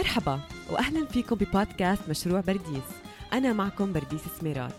[0.00, 0.40] مرحبا
[0.70, 2.88] واهلا فيكم ببودكاست مشروع برديس.
[3.32, 4.74] أنا معكم برديس سميرات.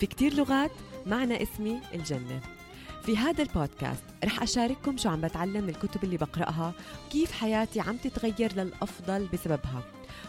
[0.00, 0.70] في كتير لغات
[1.06, 2.40] معنى اسمي الجنة.
[3.02, 6.72] في هذا البودكاست رح أشارككم شو عم بتعلم من الكتب اللي بقرأها
[7.06, 9.82] وكيف حياتي عم تتغير للأفضل بسببها.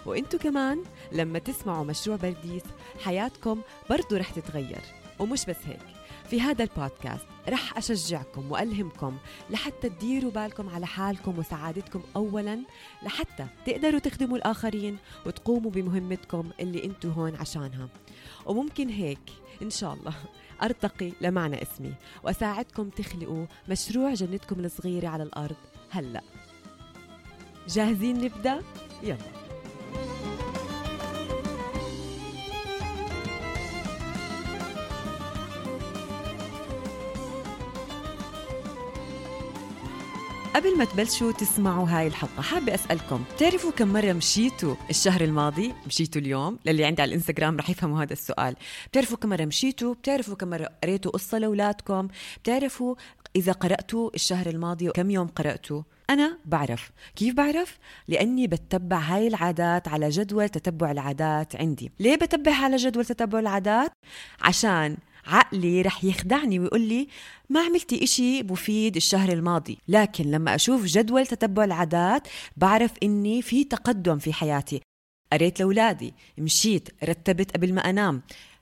[0.06, 2.64] وإنتو كمان لما تسمعوا مشروع برديس
[3.04, 4.82] حياتكم برضو رح تتغير.
[5.20, 5.80] ومش بس هيك
[6.30, 9.18] في هذا البودكاست رح أشجعكم وألهمكم
[9.50, 12.60] لحتى تديروا بالكم على حالكم وسعادتكم أولا
[13.04, 17.90] لحتى تقدروا تخدموا الآخرين وتقوموا بمهمتكم اللي انتو هون عشانها.
[18.46, 19.32] وممكن هيك
[19.62, 20.14] إن شاء الله
[20.64, 25.56] أرتقي لمعنى اسمي وأساعدكم تخلقوا مشروع جنتكم الصغيرة على الأرض.
[25.90, 26.22] هلأ.
[27.68, 28.62] جاهزين نبدأ؟
[29.04, 29.45] يلا.
[40.56, 46.22] قبل ما تبلشوا تسمعوا هاي الحلقة حابة أسألكم بتعرفوا كم مرة مشيتوا الشهر الماضي؟ مشيتوا
[46.22, 48.56] اليوم؟ للي عندي على الإنستغرام رح يفهموا هذا السؤال.
[48.92, 52.08] بتعرفوا كم مرة مشيتوا؟ بتعرفوا كم مرة قريتوا قصة لأولادكم؟
[52.44, 52.96] بتعرفوا
[53.36, 56.92] إذا قرأتوا الشهر الماضي كم يوم قرأتوا؟ أنا بعرف.
[57.16, 61.92] كيف بعرف؟ لأني بتبع هاي العادات على جدول تتبع العادات عندي.
[62.00, 63.92] ليه بتبع على جدول تتبع العادات؟
[64.42, 67.08] عشان عقلي رح يخدعني ويقول لي
[67.50, 69.78] ما عملتي إشي مفيد الشهر الماضي.
[69.88, 74.82] لكن لما أشوف جدول تتبع العادات بعرف إني في تقدم في حياتي.
[75.34, 78.22] قريت لأولادي مشيت رتبت قبل ما أنام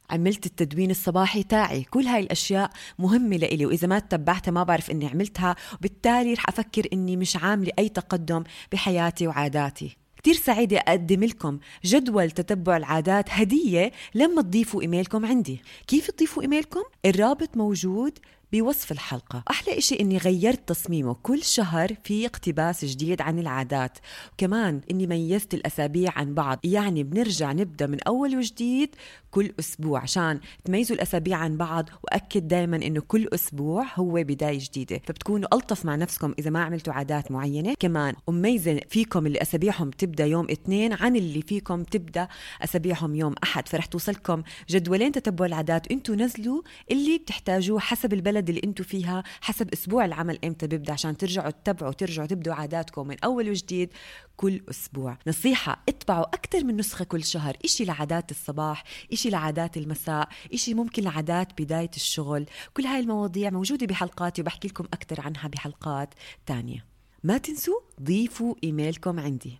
[0.09, 1.83] عملت التدوين الصباحي تاعي.
[1.83, 5.55] كل هاي الأشياء مهمة لإلي وإذا ما تبعتها ما بعرف إني عملتها.
[5.73, 10.02] وبالتالي رح أفكر إني مش عاملة أي تقدم بحياتي وعاداتي.
[10.23, 16.83] كتير سعيدة أقدم لكم جدول تتبع العادات هدية لما تضيفوا إيميلكم عندي كيف تضيفوا إيميلكم؟
[17.05, 18.19] الرابط موجود
[18.53, 19.43] بوصف الحلقة.
[19.49, 23.97] أحلى إشي إني غيرت تصميمه كل شهر في اقتباس جديد عن العادات.
[24.33, 26.59] وكمان إني ميزت الأسابيع عن بعض.
[26.63, 28.95] يعني بنرجع نبدأ من أول وجديد
[29.31, 31.89] كل أسبوع عشان تميزوا الأسابيع عن بعض.
[32.03, 35.01] وأكد دايما إنه كل أسبوع هو بداية جديدة.
[35.05, 37.73] فبتكونوا ألطف مع نفسكم إذا ما عملتوا عادات معينة.
[37.79, 42.27] كمان وميزة فيكم اللي أسابيعهم تبدأ يوم اثنين عن اللي فيكم تبدأ
[42.61, 43.67] أسابيعهم يوم أحد.
[43.67, 45.91] فرح توصلكم جدولين تتبع العادات.
[45.91, 46.61] وإنتوا نزلوا
[46.91, 51.93] اللي بتحتاجوه حسب البلد اللي أنتوا فيها حسب أسبوع العمل إمتى بيبدأ عشان ترجعوا تتبعوا
[51.93, 53.93] ترجعوا تبدوا عاداتكم من أول وجديد
[54.37, 55.17] كل أسبوع.
[55.27, 58.83] نصيحة اطبعوا أكثر من نسخة كل شهر إشي لعادات الصباح
[59.13, 62.45] إشي لعادات المساء إشي ممكن لعادات بداية الشغل.
[62.73, 66.13] كل هاي المواضيع موجودة بحلقاتي وبحكي لكم أكثر عنها بحلقات
[66.45, 66.85] تانية.
[67.23, 69.59] ما تنسوا ضيفوا إيميلكم عندي.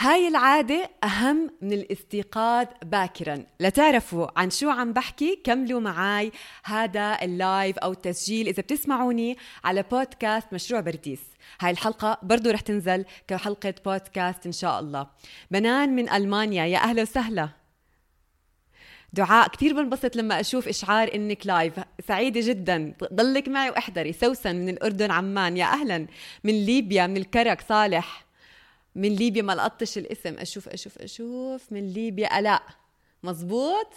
[0.00, 3.44] هاي العادة أهم من الاستيقاظ باكرا.
[3.60, 6.32] لتعرفوا عن شو عم بحكي؟ كملوا معاي
[6.64, 11.20] هذا ال live أو التسجيل إذا بتسمعوني على بودكاست مشروع برديس.
[11.60, 15.06] هاي الحلقة برضو رح تنزل كحلقة بودكاست إن شاء الله.
[15.50, 17.48] بنان من ألمانيا يا أهلا وسهلا.
[19.12, 21.74] دعاء كثير بنبسط لما أشوف إشعار إنك live.
[22.08, 22.94] سعيدة جدا.
[23.12, 24.12] ضلك معي وإحضري.
[24.12, 26.06] سوسن من الأردن عمان يا أهلا.
[26.44, 28.27] من ليبيا من الكرك صالح.
[28.98, 30.38] من ليبيا ما لقطش الاسم.
[30.38, 31.72] أشوف أشوف أشوف.
[31.72, 32.38] من ليبيا.
[32.38, 32.62] ألاء.
[33.22, 33.92] مزبوط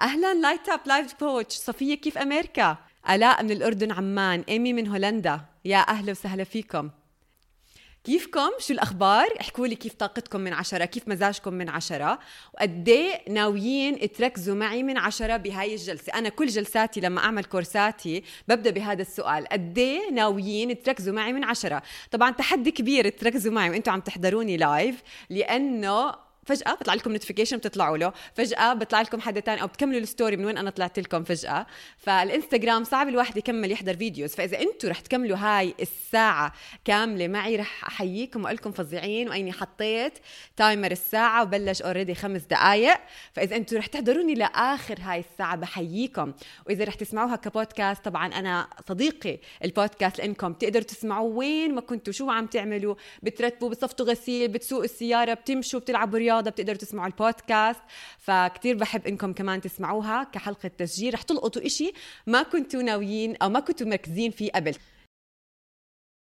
[0.00, 0.34] أهلا.
[0.34, 2.76] light up life coach صفية كيف أمريكا؟
[3.10, 4.44] ألاء من الأردن عمان.
[4.48, 5.40] إيمي من هولندا.
[5.64, 6.90] يا أهلا وسهلا فيكم.
[8.08, 12.18] كيفكم؟ شو الأخبار؟ احكوا لي كيف طاقتكم من عشرة كيف مزاجكم من عشرة؟
[12.54, 16.12] وقد إيه ناويين تركزوا معي من عشرة بهاي الجلسة.
[16.14, 19.48] أنا كل جلساتي لما أعمل كورساتي ببدأ بهذا السؤال.
[19.48, 24.56] قد إيه ناويين تركزوا معي من عشرة؟ طبعا تحدي كبير تركزوا معي وأنتم عم تحضروني
[24.56, 28.12] live لأنه فجأة بيطلع لكم notification بتطلعوا له.
[28.34, 31.66] فجأة بيطلع لكم حدا تاني أو بتكملوا ال story من وين أنا طلعت لكم فجأة.
[31.98, 36.52] فالإنستغرام صعب الواحد يكمل يحضر videos فإذا أنتم رح تكملوا هاي الساعة
[36.84, 40.18] كاملة معي رح أحييكم وأقول لكم فظيعين وأني حطيت
[40.56, 43.00] timer الساعة وبلش already خمس دقائق
[43.32, 46.32] فإذا أنتم رح تحضروني لآخر هاي الساعة بحييكم.
[46.66, 50.52] وإذا رح تسمعوها كبودكاست طبعا أنا صديقي البودكاست لإنكم.
[50.52, 52.12] بتقدروا تسمعوا وين ما كنتوا.
[52.12, 56.37] شو عم تعملوا؟ بترتبوا بتصفطوا غسيل بتسوقوا السيارة بتمشوا بتلعبوا رياضة.
[56.38, 57.80] الرياضه بتقدروا تسمعوا البودكاست
[58.18, 61.14] فكتير بحب إنكم كمان تسمعوها كحلقة تسجيل.
[61.14, 61.92] رح تلقطوا إشي
[62.26, 64.74] ما كنتوا ناويين أو ما كنتوا مركزين فيه قبل.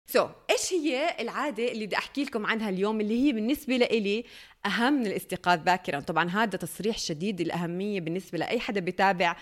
[0.07, 4.25] سو so, إيش هي العادة اللي بدي أحكي لكم عنها اليوم اللي هي بالنسبة لإلي
[4.65, 9.35] أهم من الاستيقاظ باكرا؟ طبعا هذا تصريح شديد الأهمية بالنسبة لأي حدا بتابع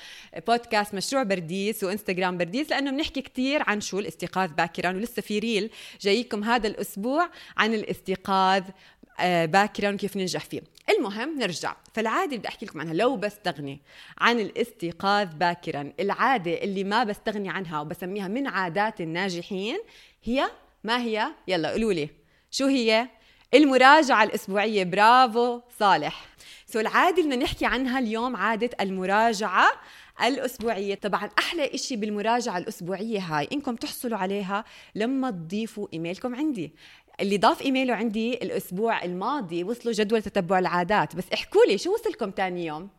[0.48, 5.70] بودكاست مشروع برديس وإنستغرام برديس لأنه بنحكي كثير عن شو الاستيقاظ باكرا ولسه في reel
[6.02, 8.64] جايكم هذا الأسبوع عن الاستيقاظ
[9.46, 10.62] باكرا وكيف ننجح فيه.
[10.90, 11.76] المهم نرجع.
[11.94, 13.82] فالعادة بدي أحكي لكم عنها لو بستغني
[14.18, 19.80] عن الاستيقاظ باكرا العادة اللي ما بستغني عنها وبسميها من عادات الناجحين
[20.24, 20.50] هي
[20.84, 22.10] ما هي؟ يلا قولوا لي.
[22.52, 23.08] شو هي؟
[23.54, 24.84] المراجعة الأسبوعية.
[24.84, 26.26] برافو صالح.
[26.66, 29.72] so العادة اللي نحكي عنها اليوم عادة المراجعة
[30.24, 30.96] الأسبوعية.
[30.96, 34.66] طبعا أحلى إشي بالمراجعة الأسبوعية هاي إنكم تحصلوا عليها
[34.96, 36.74] لما تضيفوا إيميلكم عندي.
[37.22, 41.16] اللي ضاف إيميله عندي الأسبوع الماضي وصلوا جدول تتبع العادات.
[41.16, 42.90] بس احكوا لي شو وصلكم تاني يوم؟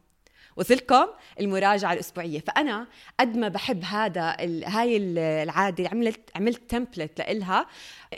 [0.60, 1.06] وصلكم
[1.40, 2.40] المراجعة الأسبوعية.
[2.40, 2.86] فأنا
[3.20, 4.36] قد ما بحب هذا
[4.66, 4.96] هاي
[5.42, 7.66] العادة عملت عملت template لإلها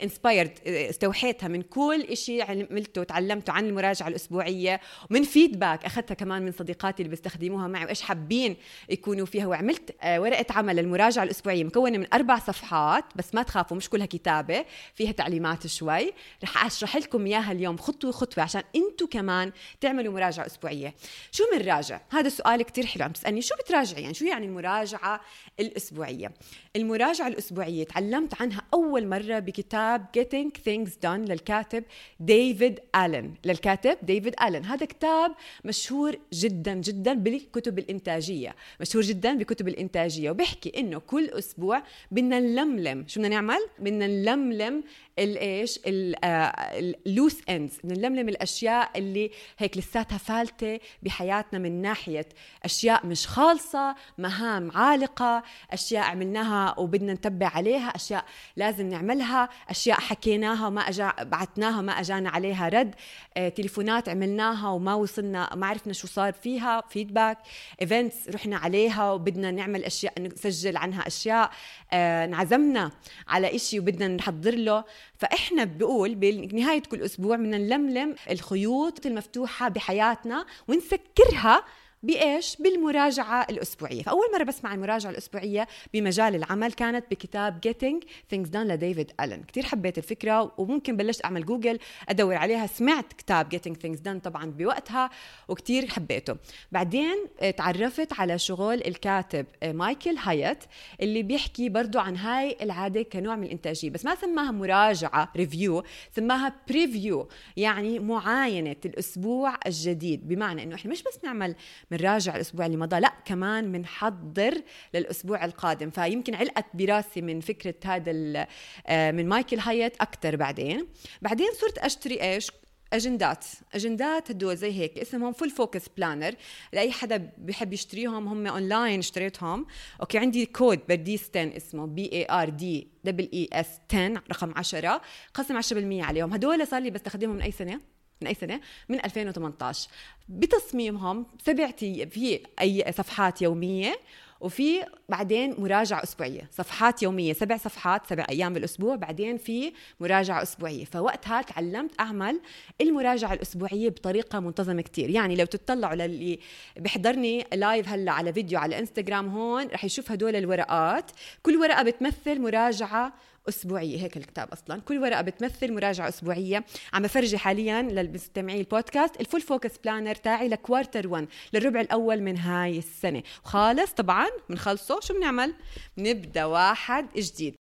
[0.03, 4.79] inspired استوحيتها من كل شيء عملته وتعلمته عن المراجعة الأسبوعية
[5.11, 8.55] ومن فيدباك أخذتها كمان من صديقاتي اللي بيستخدموها معي وإيش حابين
[8.89, 9.47] يكونوا فيها.
[9.47, 14.05] وعملت آه، ورقة عمل للمراجعة الأسبوعية مكونة من أربع صفحات بس ما تخافوا مش كلها
[14.05, 16.13] كتابة فيها تعليمات شوي.
[16.43, 19.51] رح أشرح لكم إياها اليوم خطوة خطوة عشان أنتم كمان
[19.81, 20.93] تعملوا مراجعة أسبوعية.
[21.31, 23.41] شو بنراجع؟ هذا السؤال كتير حلو عم تسألني.
[23.41, 25.21] شو بتراجعي؟ يعني شو يعني المراجعة
[25.59, 26.31] الأسبوعية؟
[26.75, 31.83] المراجعة الأسبوعية تعلمت عنها أول مرة بكتاب كتاب Getting Things Done للكاتب
[32.19, 35.35] ديفيد ألين للكاتب ديفيد ألين هذا كتاب
[35.65, 38.55] مشهور جدا جدا بالكتب الإنتاجية.
[38.81, 40.31] مشهور جدا بكتب الإنتاجية.
[40.31, 43.05] وبيحكي إنه كل أسبوع بدنا نلملم.
[43.07, 44.83] شو بدنا نعمل؟ بدنا نلملم
[45.19, 52.25] الايش ال loose ends نلملم الأشياء اللي هيك لساتها فالتة بحياتنا من ناحية
[52.63, 58.25] أشياء مش خالصة مهام عالقة أشياء عملناها وبدنا نتبع عليها أشياء
[58.55, 62.95] لازم نعملها أشياء حكيناها وما أجا بعتناها ما أجانا عليها رد
[63.37, 67.37] آه، تليفونات عملناها وما وصلنا ما عرفنا شو صار فيها feedback
[67.81, 71.51] events رحنا عليها وبدنا نعمل أشياء نسجل عنها أشياء
[71.93, 72.91] آه، انعزمنا
[73.27, 74.83] على إشي وبدنا نحضر له.
[75.23, 81.63] فإحنا بقول بنهاية كل أسبوع بدنا نلملم الخيوط المفتوحة بحياتنا ونسكرها
[82.03, 88.55] بإيش؟ بالمراجعة الأسبوعية، فأول مرة بسمع المراجعه الأسبوعية بمجال العمل كانت بكتاب Getting Things Done
[88.55, 91.79] لديفيد ألين، كثير حبيت الفكرة وممكن بلشت أعمل جوجل
[92.09, 95.09] أدور عليها، سمعت كتاب Getting Things Done طبعا بوقتها
[95.47, 96.35] وكثير حبيته،
[96.71, 97.15] بعدين
[97.57, 100.63] تعرفت على شغل الكاتب مايكل هايت
[101.01, 105.83] اللي بيحكي برضه عن هاي العادة كنوع من الإنتاجية، بس ما سماها مراجعة review،
[106.15, 107.27] سماها preview
[107.57, 111.55] يعني معاينة الأسبوع الجديد، بمعنى إنه إحنا مش بس نعمل
[111.97, 114.61] بنراجع الأسبوع اللي مضى لا كمان بنحضر
[114.93, 115.89] للأسبوع القادم.
[115.89, 118.47] فيمكن علقت براسي من فكرة هذا
[118.87, 120.87] آه، من مايكل هايت أكثر بعدين.
[121.21, 122.51] بعدين صرت أشتري إيش؟
[122.93, 123.45] أجندات.
[123.73, 126.35] أجندات هدول زي هيك اسمهم Full Focus Planner
[126.73, 129.65] لأي حدا بحب يشتريهم هم اونلاين اشتريتهم.
[130.01, 135.01] أوكي عندي كود برديس 10 اسمه B A R D double S 10 رقم 10
[135.33, 136.33] قسم 10% عليهم.
[136.33, 137.92] هدول صار لي بستخدمهم من أي سنة؟
[138.23, 139.89] من أي سنة؟ من 2018
[140.29, 143.99] بتصميمهم سبع في أي صفحات يومية
[144.41, 146.49] وفي بعدين مراجعة أسبوعية.
[146.51, 150.85] صفحات يومية سبع صفحات سبع أيام بالأسبوع بعدين في مراجعة أسبوعية.
[150.85, 152.41] فوقتها تعلمت أعمل
[152.81, 155.09] المراجعة الأسبوعية بطريقة منتظمة كتير.
[155.09, 156.39] يعني لو تطلعوا للي
[156.77, 161.11] بيحضرني لايف هلا على فيديو على إنستغرام هون رح يشوف هدول الورقات.
[161.43, 163.13] كل ورقة بتمثل مراجعة
[163.49, 164.81] أسبوعية هيك الكتاب أصلا.
[164.81, 166.65] كل ورقة بتمثل مراجعة أسبوعية.
[166.93, 171.81] عم بفرجي حاليا للمستمعين ال podcast ال Full Focus Planner تاعي ل quarter 1 للربع
[171.81, 173.23] الأول من هاي السنة.
[173.43, 174.99] خالص طبعا بنخلصه.
[174.99, 175.53] شو بنعمل؟
[175.97, 177.55] بنبدأ واحد جديد.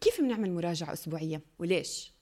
[0.00, 2.12] كيف بنعمل مراجعة أسبوعية وليش؟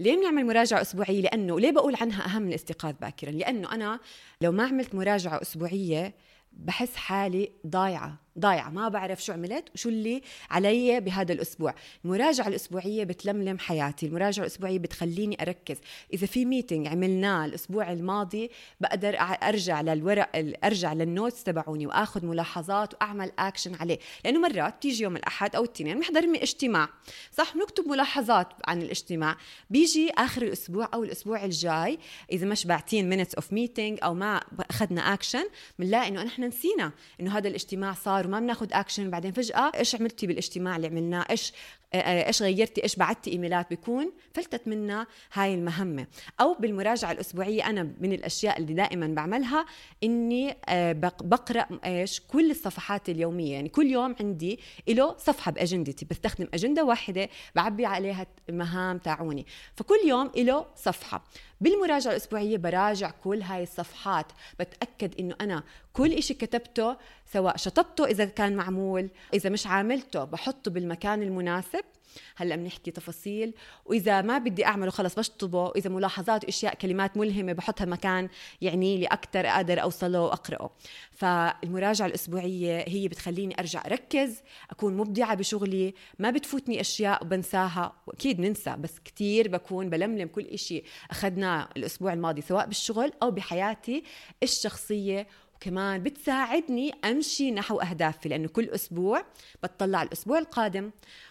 [0.00, 4.00] ليه بنعمل مراجعة أسبوعية؟ لأنه ليه بقول عنها أهم من الاستيقاظ باكرا؟ لأنه أنا
[4.40, 6.14] لو ما عملت مراجعة أسبوعية
[6.52, 8.18] بحس حالي ضايعة.
[8.38, 11.74] ضايعة ما بعرف شو عملت وشو اللي علي بهذا الأسبوع.
[12.04, 15.76] المراجعة الأسبوعية بتلملم حياتي المراجعة الأسبوعية بتخليني أركز.
[16.12, 20.30] إذا في meeting عملناه الأسبوع الماضي بقدر أرجع للورق
[20.64, 23.98] أرجع لل notes تبعوني وأخذ ملاحظات وأعمل أكشن عليه.
[24.24, 26.88] لأنه مرات بتيجي يوم الأحد أو الاثنين بنحضر اجتماع.
[27.32, 29.36] صح بنكتب ملاحظات عن الاجتماع.
[29.70, 31.98] بيجي آخر الأسبوع أو الأسبوع الجاي
[32.32, 35.44] إذا مش باعتين minutes of meeting أو ما أخذنا أكشن
[35.78, 39.94] بنلاقي إنه نحن نسينا إنه هذا الاجتماع صار صار وما بناخذ اكشن بعدين فجأة إيش
[39.94, 41.52] عملتي بالاجتماع اللي عملناه؟ إيش
[41.94, 46.06] إيش غيرتي؟ إيش بعتي إيميلات؟ بيكون فلتت منا هاي المهمة.
[46.40, 49.66] أو بالمراجعة الأسبوعية أنا من الأشياء اللي دائما بعملها
[50.04, 53.52] إني آه، بقرأ إيش كل الصفحات اليومية.
[53.52, 56.06] يعني كل يوم عندي له صفحة بأجندتي.
[56.10, 59.46] بستخدم أجندة واحدة بعبي عليها المهام تاعوني.
[59.76, 61.24] فكل يوم له صفحة.
[61.60, 64.26] بالمراجعة الأسبوعية براجع كل هاي الصفحات.
[64.60, 66.96] بتأكد إنه أنا كل إشي كتبته
[67.32, 71.81] سواء شطبته إذا كان معمول إذا مش عاملته بحطه بالمكان المناسب.
[71.82, 71.92] مناسب
[72.36, 73.54] هلا بنحكي تفاصيل.
[73.86, 75.64] وإذا ما بدي أعمله خلص بشطبه.
[75.64, 78.28] وإذا ملاحظات اشياء كلمات ملهمة بحطها مكان
[78.60, 80.70] يعني لي أكثر أقدر أوصله وأقرأه.
[81.12, 88.76] فالمراجعة الأسبوعية هي بتخليني أرجع أركز أكون مبدعة بشغلي ما بتفوتني أشياء وبنساها وأكيد ننسى
[88.76, 94.02] بس كثير بكون بلملم كل شيء أخذناه الأسبوع الماضي سواء بالشغل أو بحياتي
[94.42, 95.26] الشخصية
[95.62, 99.24] كمان بتساعدني أمشي نحو أهدافي لأنه كل أسبوع
[99.62, 100.90] بتطلع الأسبوع القادم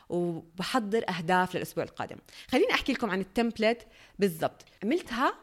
[0.10, 2.16] وبحضر أهداف للأسبوع القادم.
[2.48, 3.88] خليني أحكي لكم عن التمبلت
[4.20, 4.66] بالضبط.
[4.84, 5.34] عملتها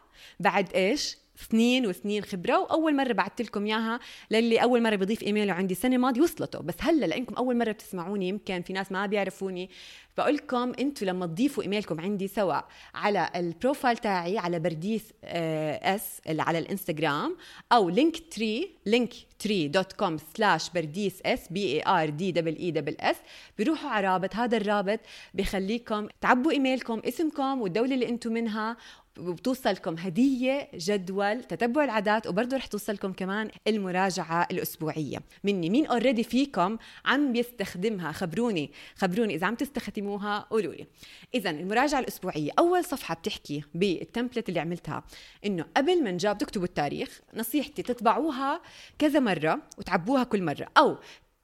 [0.41, 1.17] بعد إيش؟
[1.51, 5.97] سنين وسنين خبرة وأول مرة بعثت لكم إياها للي أول مرة بضيف إيميله عندي سنه
[5.97, 6.59] ماضيه وصلته.
[6.59, 9.71] بس هلأ لإنكم أول مرة بتسمعوني يمكن في ناس ما بيعرفوني.
[10.19, 16.21] بقول لكم أنتم لما تضيفوا إيميلكم عندي سواء على ال profile تاعي على برديس إس
[16.29, 17.37] اللي على الإنستغرام
[17.73, 22.97] أو Linktree Linktree dot com slash برديس إس B A R D double E double
[23.01, 23.17] S
[23.59, 24.37] بيروحوا على رابط.
[24.37, 25.01] هذا الرابط
[25.35, 28.77] بخليكم تعبوا إيميلكم اسمكم والدولة اللي أنتم منها
[29.19, 35.19] وبتوصلكم هدية جدول تتبع العادات وبرضه رح توصلكم كمان المراجعة الأسبوعية.
[35.45, 38.71] مني مين اوريدي فيكم عم بيستخدمها؟ خبروني.
[38.97, 40.87] خبروني إذا عم تستخدموها قولوا لي.
[41.35, 42.51] إذا المراجعة الأسبوعية.
[42.59, 45.05] أول صفحة بتحكي بالتمبلت اللي عملتها
[45.47, 48.63] إنه قبل ما نجاوب تكتبوا التاريخ نصيحتي تطبعوها
[48.99, 50.69] كذا مرة وتعبوها كل مرة.
[50.79, 50.97] أو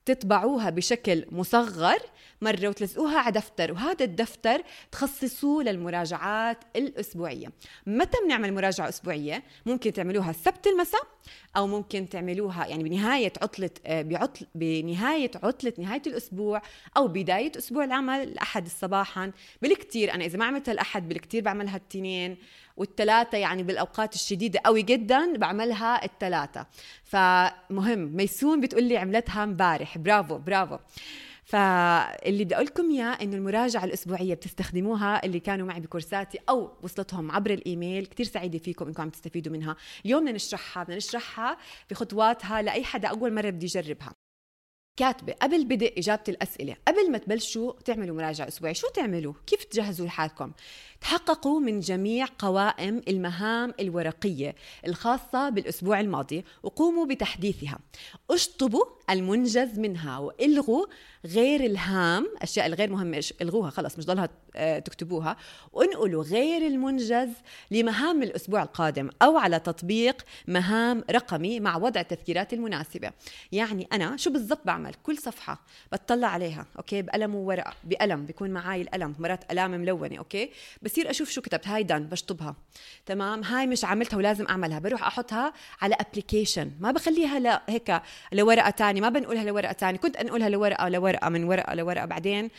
[0.06, 1.98] تطبعوها بشكل مصغر
[2.42, 7.48] مرة وتلزقوها على دفتر وهذا الدفتر تخصصوه للمراجعات الأسبوعية
[7.86, 11.02] متى بنعمل مراجعة أسبوعية؟ ممكن تعملوها السبت المساء
[11.56, 16.62] أو ممكن تعملوها يعني بنهاية عطلة آه، بعطل بنهاية عطلة نهاية الأسبوع
[16.96, 19.32] أو بداية أسبوع العمل الأحد صباحا.
[19.62, 22.36] بالكتير أنا إذا ما عملتها الأحد بالكتير بعملها التنين
[22.76, 26.66] والثلاثة يعني بالأوقات الشديدة قوي جدا بعملها الثلاثة
[27.04, 29.98] فمهم ميسون بتقول لي عملتها امبارح.
[29.98, 30.78] برافو برافو.
[31.44, 37.30] فاللي بدي أقول لكم إياه إنه المراجعة الأسبوعية بتستخدموها اللي كانوا معي بكورساتي أو وصلتهم
[37.30, 41.58] عبر الإيميل كثير سعيدة فيكم إنكم عم تستفيدوا منها اليوم بدنا نشرحها بدنا نشرحها
[41.90, 44.14] بخطواتها لأي حدا أول مرة بده يجربها
[44.96, 50.06] كاتبة قبل بدء إجابة الأسئلة قبل ما تبلشوا تعملوا مراجعة أسبوعية شو تعملوا؟ كيف تجهزوا
[50.06, 50.52] لحالكم؟
[51.04, 54.54] تحققوا من جميع قوائم المهام الورقية
[54.86, 56.44] الخاصة بالأسبوع الماضي.
[56.62, 57.78] وقوموا بتحديثها.
[58.30, 60.86] اشطبوا المنجز منها والغوا
[61.24, 62.24] غير الهام.
[62.36, 65.36] الاشياء الغير مهمة الغوها خلص مش ضلها آه، تكتبوها.
[65.72, 67.28] وانقلوا غير المنجز
[67.70, 73.10] لمهام الأسبوع القادم أو على تطبيق مهام رقمي مع وضع التذكيرات المناسبة.
[73.52, 75.60] يعني أنا شو بالضبط بعمل؟ كل صفحة
[75.92, 80.50] بتطلع عليها أوكي؟ بقلم وورقة بقلم بيكون معي القلم مرات قلم ملونة أوكي؟
[80.94, 81.68] بصير أشوف شو كتبت.
[81.68, 82.56] هاي done بشطبها.
[83.06, 84.78] تمام؟ هاي مش عملتها ولازم أعملها.
[84.78, 90.48] بروح أحطها على application ما بخليها هيك لورقة ثانية ما بنقولها لورقة ثانية كنت أنقلها
[90.48, 92.04] لورقة لورقة من ورقة لورقة.
[92.04, 92.50] بعدين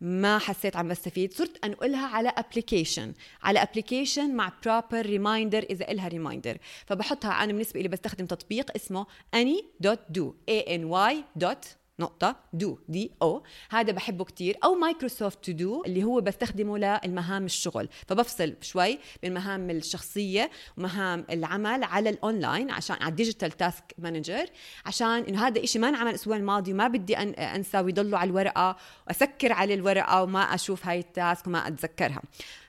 [0.00, 1.34] ما حسيت عم بستفيد.
[1.34, 7.30] صرت أنقلها على application على application مع proper reminder إذا إلها reminder فبحطها.
[7.44, 13.42] أنا بالنسبة لي بستخدم تطبيق اسمه any.do a n y dot نقطة do D O.
[13.70, 14.56] هذا بحبه كتير.
[14.64, 17.88] أو Microsoft To Do اللي هو بستخدمه للمهام الشغل.
[18.08, 24.46] فبفصل شوي بين المهام الشخصية ومهام العمل على الأونلاين عشان على ال digital task manager.
[24.86, 28.76] عشان إنه هذا إشي ما انعمل الأسبوع الماضي وما بدي أن أنسى ويضلوا على الورقة.
[29.06, 32.22] وأسكر على الورقة وما أشوف هاي ال task وما أتذكرها.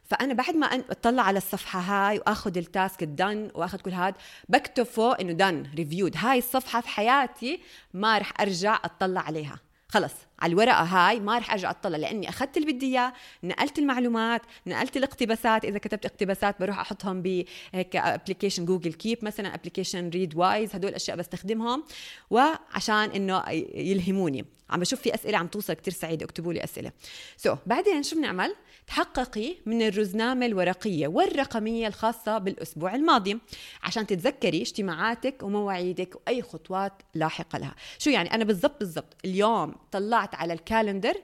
[0.06, 4.16] فأنا بعد ما أطلع على الصفحة هاي وأخذ ال task ال done وأخذ كل هذا
[4.50, 7.60] بكتب فوق إنه done reviewed هاي الصفحة في حياتي
[7.94, 9.60] ما رح أرجع أطلع عليها.
[9.88, 14.42] خلص على الورقة هاي ما رح أرجع أطلع لأني أخذت اللي بدي إياه نقلت المعلومات
[14.68, 15.66] نقلت الاقتباسات.
[15.66, 21.84] إذا كتبت اقتباسات بروح أحطهم بهيك application Google Keep مثلا application Readwise هدول الأشياء بستخدمهم
[22.30, 23.44] وعشان إنه
[23.76, 24.46] يلهموني.
[24.69, 26.91] عم بشوف في أسئلة عم توصل كتير سعيده اكتبوا لي أسئلة.
[27.38, 28.55] so so, بعدين شو بنعمل؟
[28.88, 33.39] تحققي من الرزنامة الورقية والرقمية الخاصة بالأسبوع الماضي
[33.84, 37.75] عشان تتذكري اجتماعاتك ومواعيدك وأي خطوات لاحقة لها.
[38.00, 41.15] شو يعني؟ أنا بالضبط بالضبط اليوم طلعت على ال calendar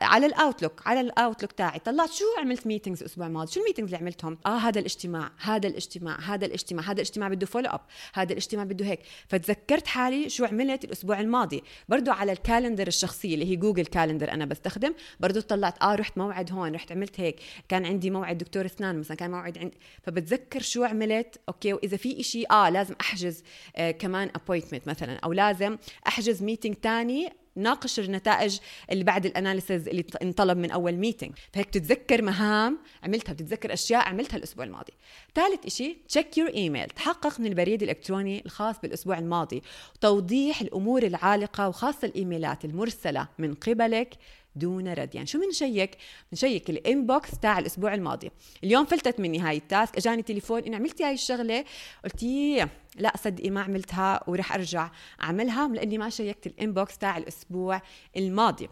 [0.00, 1.78] على ال Outlook على ال Outlook تاعي.
[1.78, 5.68] طلعت شو عملت meetings الأسبوع الماضي؟ شو ال meetings اللي عملتهم؟ آه هذا الاجتماع هذا
[5.68, 7.80] الاجتماع هذا الاجتماع هذا الاجتماع بده follow up
[8.14, 9.00] هذا الاجتماع بده هيك.
[9.28, 11.62] فتذكرت حالي شو عملت الأسبوع الماضي.
[11.88, 14.94] برضو على ال calendar الشخصية اللي هي Google Calendar أنا بستخدم.
[15.20, 17.40] برضو طلعت آه رحت موعد هون رحت عملت هيك.
[17.68, 21.40] كان عندي موعد دكتور اسنان مثلا كان موعد عند فبتذكر شو عملت.
[21.48, 23.42] أوكي وإذا في إشي آه لازم أحجز
[23.76, 25.76] آه كمان appointment مثلا أو لازم
[26.06, 28.58] أحجز meeting تاني ناقش النتائج
[28.90, 34.08] اللي بعد ال analysis اللي انطلب من أول meeting فهيك بتتذكر مهام عملتها بتتذكر أشياء
[34.08, 34.92] عملتها الأسبوع الماضي.
[35.34, 39.62] ثالث شيء check your email تحقق من البريد الإلكتروني الخاص بالأسبوع الماضي
[40.00, 44.14] توضيح الأمور العالقة وخاصة الإيميلات المرسلة من قبلك
[44.56, 45.14] دون رد.
[45.14, 45.96] يعني شو بنشيك
[46.32, 48.30] بنشيك ال inbox تاع الأسبوع الماضي.
[48.64, 51.64] اليوم فلتت مني هاي ال task إجاني تليفون انه عملتي هاي الشغلة
[52.04, 52.24] قلت
[52.96, 54.90] لا صدقي ما عملتها ورح أرجع
[55.22, 57.82] أعملها لأني ما شيكت ال inbox تاع الأسبوع
[58.16, 58.68] الماضي.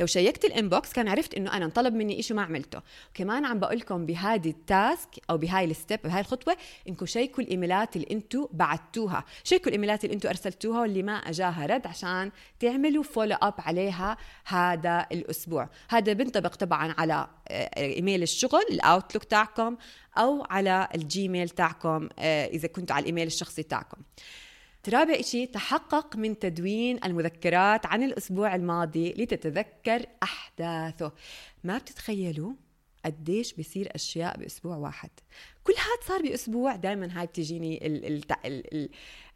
[0.00, 2.80] لو شيكت ال inbox كان عرفت إنه أنا انطلب مني شيء ما عملته.
[3.10, 6.56] وكمان عم بقول لكم بهذه ال task أو بهاي ال step بهاي الخطوة
[6.88, 9.24] إنكم شيكوا الإيميلات اللي أنتم بعتوها.
[9.44, 12.30] شيكوا الإيميلات اللي أنتم أرسلتوها واللي ما أجاها رد عشان
[12.60, 15.68] تعملوا follow up عليها هذا الأسبوع.
[15.88, 19.76] هذا بينطبق طبعا على آه، إيميل الشغل ال Outlook تاعكم
[20.18, 24.02] أو على ال Gmail تاعكم آه، إذا كنتوا على الإيميل الشخصي تاعكم.
[24.88, 31.12] رابع شيء تحقق من تدوين المذكرات عن الأسبوع الماضي لتتذكر أحداثه.
[31.64, 32.52] ما بتتخيلوا؟
[33.04, 35.10] قديش بيصير أشياء بأسبوع واحد.
[35.64, 38.88] كل هاد صار بأسبوع دائما هاي بتجيني ال ال ال ال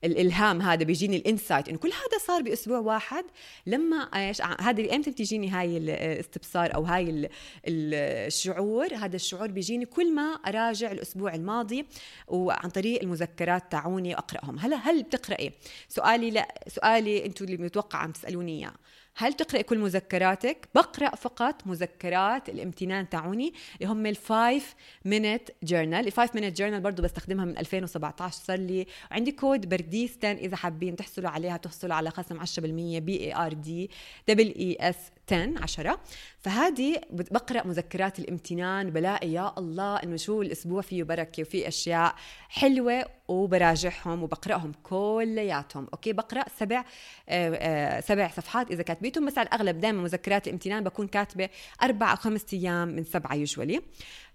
[0.04, 3.24] الإلهام هذا بيجيني الإنسايت إنه كل هذا صار بأسبوع واحد.
[3.66, 7.28] لما إيش هذا إمتى بتجيني هاي الاستبصار أو هاي
[7.66, 8.94] الشعور.
[8.94, 11.86] هذا الشعور بيجيني كل ما أراجع الأسبوع الماضي
[12.28, 14.58] وعن طريق المذكرات تاعوني وأقرأهم.
[14.58, 15.52] هلا هل بتقرأي؟
[15.88, 18.74] سؤالي لا سؤالي أنتم اللي متوقع عم تسالوني إياه.
[19.16, 24.74] هل تقرأ كل مذكراتك؟ بقرأ فقط مذكرات الامتنان تاعوني اللي هم ال Five
[25.04, 30.18] Minute Journal ال Five Minute Journal برضه بستخدمها من 2017 صار لي عندي كود برديس
[30.18, 33.90] 10 إذا حابين تحصلوا عليها تحصلوا على خصم 10% B A R D
[34.28, 34.96] double S
[35.32, 36.00] 10 10
[36.38, 42.14] فهذه بقرأ مذكرات الامتنان بلاقي يا الله إنه شو الأسبوع فيه بركه وفي أشياء
[42.48, 45.86] حلوة وبراجعهم وبقرأهم كلياتهم.
[45.92, 46.84] أوكي بقرأ سبع
[47.28, 49.26] آه آه سبع صفحات إذا كاتبيتهم.
[49.26, 51.48] بس على الأغلب دائما مذكرات الامتنان بكون كاتبة
[51.82, 53.82] أربع أو خمس أيام من سبعة يوجولي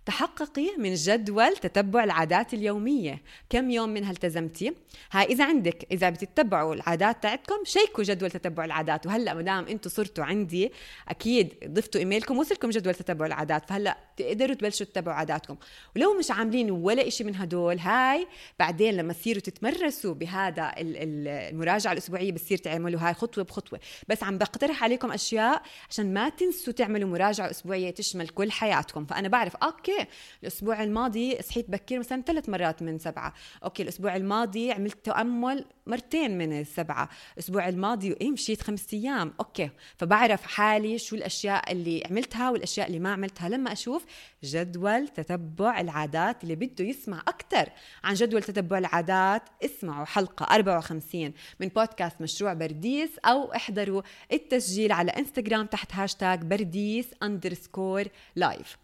[0.10, 3.22] تحققي من جدول تتبع العادات اليومية.
[3.50, 4.74] كم يوم منها التزمتي؟
[5.12, 9.06] هاي إذا عندك إذا بتتبعوا العادات تاعتكم شيكوا جدول تتبع العادات.
[9.06, 10.72] وهلأ مدام أنتم صرتوا عندي
[11.08, 13.70] أكيد ضفتوا إيميلكم وصلكم جدول تتبع العادات.
[13.70, 15.56] فهلأ تقدروا تبلشوا تتبعوا عاداتكم.
[15.96, 18.28] ولو مش عاملين ولا إشي من هدول هاي
[18.60, 23.80] بعدين لما تصيروا تتمرسوا بهذا المراجعة الأسبوعية بتصير تعملوا هاي خطوة بخطوة.
[24.08, 29.06] بس عم بقترح عليكم أشياء عشان ما تنسوا تعملوا مراجعة أسبوعية تشمل كل حياتكم.
[29.06, 29.99] فأنا بعرف okay
[30.44, 33.34] الأسبوع الماضي صحيت بكير مثلا ثلاث مرات من سبعة.
[33.63, 37.10] okay الأسبوع الماضي عملت تأمل مرتين من السبعة.
[37.34, 39.34] الأسبوع الماضي إيه مشيت خمس أيام.
[39.39, 43.50] okay فبعرف حالي شو الأشياء اللي عملتها والأشياء اللي ما عملتها.
[43.50, 44.06] لما أشوف
[44.44, 47.70] جدول تتبع العادات اللي بده يسمع أكثر
[48.04, 55.12] عن جدول تتبع العادات اسمعوا حلقة 54 من بودكاست مشروع برديس أو احضروا التسجيل على
[55.12, 58.04] إنستغرام تحت هاشتاج برديس underscore
[58.36, 58.78] live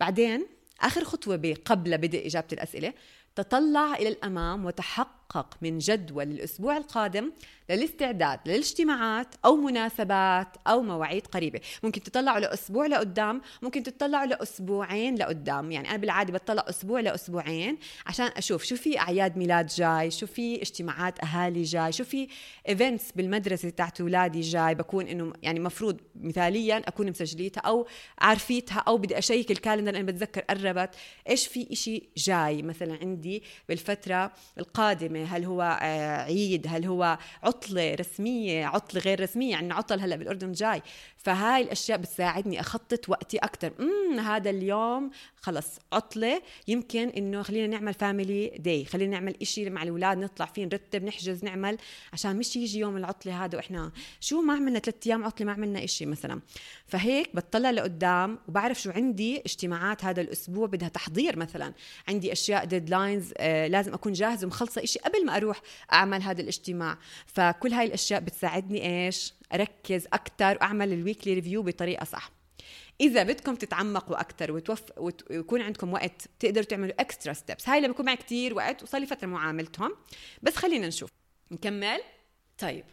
[0.00, 0.46] بعدين
[0.80, 2.94] آخر خطوة قبل بدء إجابة الأسئلة
[3.34, 5.17] تطلع إلى الأمام وتحقق
[5.62, 7.32] من جدول الأسبوع القادم
[7.70, 11.60] للاستعداد للاجتماعات أو مناسبات أو مواعيد قريبة.
[11.82, 15.72] ممكن تطلعوا لأسبوع لقدام ممكن تطلعوا لأسبوعين لقدام.
[15.72, 20.62] يعني أنا بالعادة بطلع أسبوع لأسبوعين عشان أشوف شو في أعياد ميلاد جاي شو في
[20.62, 22.28] اجتماعات أهالي جاي شو في
[22.68, 24.74] events بالمدرسة تاعت أولادي جاي.
[24.74, 27.86] بكون إنه يعني مفروض مثاليا أكون مسجليتها أو
[28.18, 30.90] عارفيتها أو بدي أشيك ال calendar أنا بتذكر قربت
[31.28, 32.62] إيش في إشي جاي.
[32.62, 39.20] مثلا عندي بالفترة القادمة هل هو آه، عيد؟ هل هو عطل عطلة رسمية؟ عطلة غير
[39.20, 40.82] رسمية؟ يعني عطل هلأ بالأردن جاي.
[41.16, 46.42] فهاي الأشياء بتساعدني أخطط وقتي أكثر امم هذا اليوم خلص عطلة.
[46.68, 51.44] يمكن إنه خلينا نعمل family day خلينا نعمل إشي مع الأولاد نطلع فيه نرتب نحجز
[51.44, 51.78] نعمل
[52.12, 53.92] عشان مش يجي يوم العطلة هذا وإحنا.
[54.20, 56.40] شو ما عملنا ثلاث أيام عطلة ما عملنا إشي مثلا.
[56.86, 61.72] فهيك بتطلع لقدام وبعرف شو عندي اجتماعات هذا الأسبوع بدها تحضير مثلا.
[62.08, 65.60] عندي أشياء deadlines آه لازم أكون جاهزه ومخلصة إشي قبل ما أروح
[65.92, 66.98] أعمل هذا الاجتماع.
[67.26, 72.30] فكل هاي الأشياء بتساعدني إيش؟ أركز أكثر وأعمل ال weekly review بطريقة صح.
[73.00, 74.82] إذا بدكم تتعمقوا أكثر وتوف...
[75.30, 79.06] ويكون عندكم وقت تقدروا تعملوا extra steps هاي لما بيكون معي كثير وقت وصار لي
[79.06, 79.92] فترة ما عملتهم
[80.42, 81.10] بس خلينا نشوف.
[81.50, 82.00] نكمل؟
[82.58, 82.84] طيب.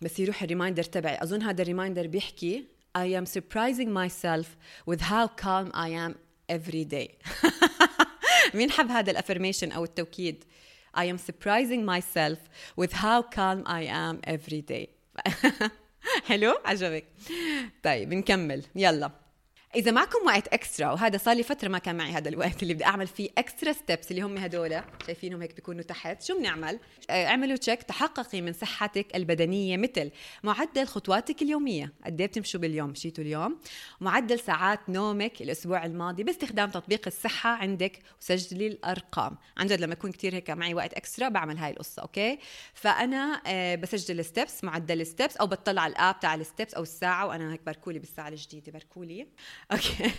[0.00, 1.22] بس يروح ال reminder تبعي.
[1.22, 2.64] أظن هذا ال reminder بيحكي
[2.98, 6.14] I am surprising myself with how calm I am
[6.48, 7.08] every day.
[8.54, 10.44] مين حب هذا ال affirmation أو التوكيد؟
[10.93, 12.39] I am surprising myself
[12.75, 14.87] with how calm I am every day
[16.25, 17.05] حلو عجبك
[17.83, 19.11] طيب نكمل يلا
[19.76, 22.84] إذا معكم وقت extra وهذا صار لي فترة ما كان معي هذا الوقت اللي بدي
[22.84, 26.22] أعمل فيه extra steps اللي هم هدول شايفينهم هيك بيكونوا تحت.
[26.22, 26.78] شو بنعمل؟
[27.10, 30.10] آه، اعملوا check تحققي من صحتك البدنية مثل
[30.42, 31.92] معدل خطواتك اليومية.
[32.04, 33.58] قد إيه بتمشوا باليوم؟ مشيتوا اليوم؟
[34.00, 39.36] معدل ساعات نومك الأسبوع الماضي باستخدام تطبيق الصحة عندك وسجلي الأرقام.
[39.56, 42.38] عن جد لما يكون كثير هيك معي وقت extra بعمل هاي القصة okay؟
[42.74, 46.82] فأنا آه، بسجل steps معدل ستيبس أو بطلع على ال app تاع ال steps أو
[46.82, 49.26] الساعة وأنا هيك باركولي بالساعة الجديدة باركولي.
[49.72, 50.10] Okay.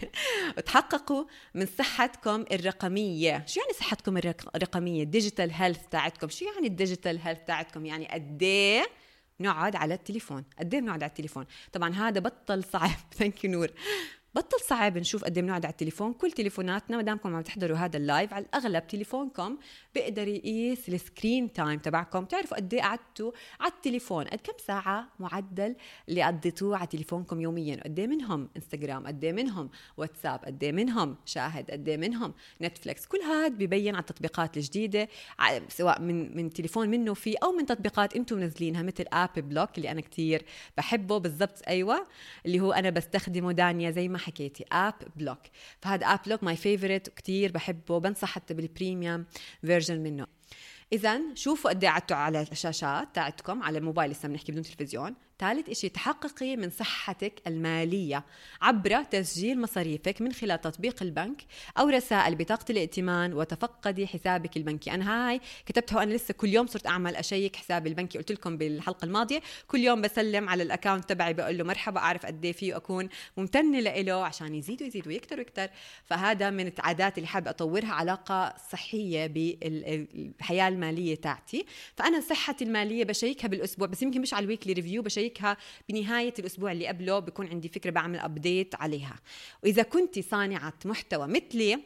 [0.57, 3.45] وتحققوا من صحتكم الرقمية.
[3.47, 4.17] شو يعني صحتكم
[4.55, 6.29] الرقمية؟ ال digital health تاعتكم.
[6.29, 8.83] شو يعني ال digital health تاعتكم؟ يعني قد إيه
[9.39, 12.89] نقعد على التليفون؟ قد إيه بنقعد على التليفون؟ طبعا هذا بطل صعب.
[13.17, 13.71] Thank you نور.
[14.35, 16.13] بطل صعب نشوف قد إيه بنقعد على التليفون.
[16.13, 19.57] كل تليفوناتنا ما دامكم عم تحضروا هذا ال live على الأغلب تليفونكم
[19.95, 22.25] بيقدر يقيس ال screen time تبعكم.
[22.25, 25.75] تعرفوا قد إيه قعدتوا على التليفون؟ قد كم ساعة معدل
[26.09, 30.71] اللي قضيتوه على تليفونكم يوميا؟ قد إيه منهم إنستغرام؟ قد إيه منهم واتساب؟ قد إيه
[30.71, 35.07] منهم شاهد؟ قد إيه منهم نتفليكس؟ كل هذا ببين على التطبيقات الجديدة
[35.69, 40.01] سواء من من تليفون منه في أو من تطبيقات أنتم منزلينها مثل AppBlock اللي أنا
[40.01, 40.45] كثير
[40.77, 41.61] بحبه بالضبط.
[41.67, 42.07] أيوه
[42.45, 44.65] اللي هو أنا بستخدمه دانيا زي ما حكيتي.
[44.71, 45.39] AppBlock
[45.81, 47.99] فهذا AppBlock my favorite كثير بحبه.
[47.99, 49.25] بنصح حتى بال premium
[49.61, 50.27] version منه.
[50.93, 55.15] اذا شوفوا قد إيه قعدتوا على الشاشات تاعتكم على الموبايل لسه بنحكي بدون تلفزيون.
[55.39, 58.25] ثالث إشي تحققي من صحتك المالية
[58.61, 61.41] عبر تسجيل مصاريفك من خلال تطبيق البنك
[61.77, 64.91] أو رسائل بطاقة الائتمان وتفقدي حسابك البنكي.
[64.91, 68.17] أنا هاي كتبتها وأنا لسه كل يوم صرت أعمل أشيك حسابي البنكي.
[68.17, 72.25] قلت لكم بالحلقة الماضية كل يوم بسلم على ال account تبعي بقول له مرحبا أعرف
[72.25, 75.69] قد إيه فيه وأكون ممتنة له عشان يزيد ويزيد ويكتر ويكتر
[76.05, 81.65] فهذا من العادات اللي حابة أطورها علاقة صحية بالحياة المالية تاعتي.
[81.95, 85.57] فأنا صحتي المالية بشيكها بالأسبوع بس يمكن مش على ال weekly review بشيك بشاركها
[85.89, 89.15] بنهاية الأسبوع اللي قبله بكون عندي فكرة بعمل update عليها.
[89.63, 91.79] وإذا كنت صانعة محتوى مثلي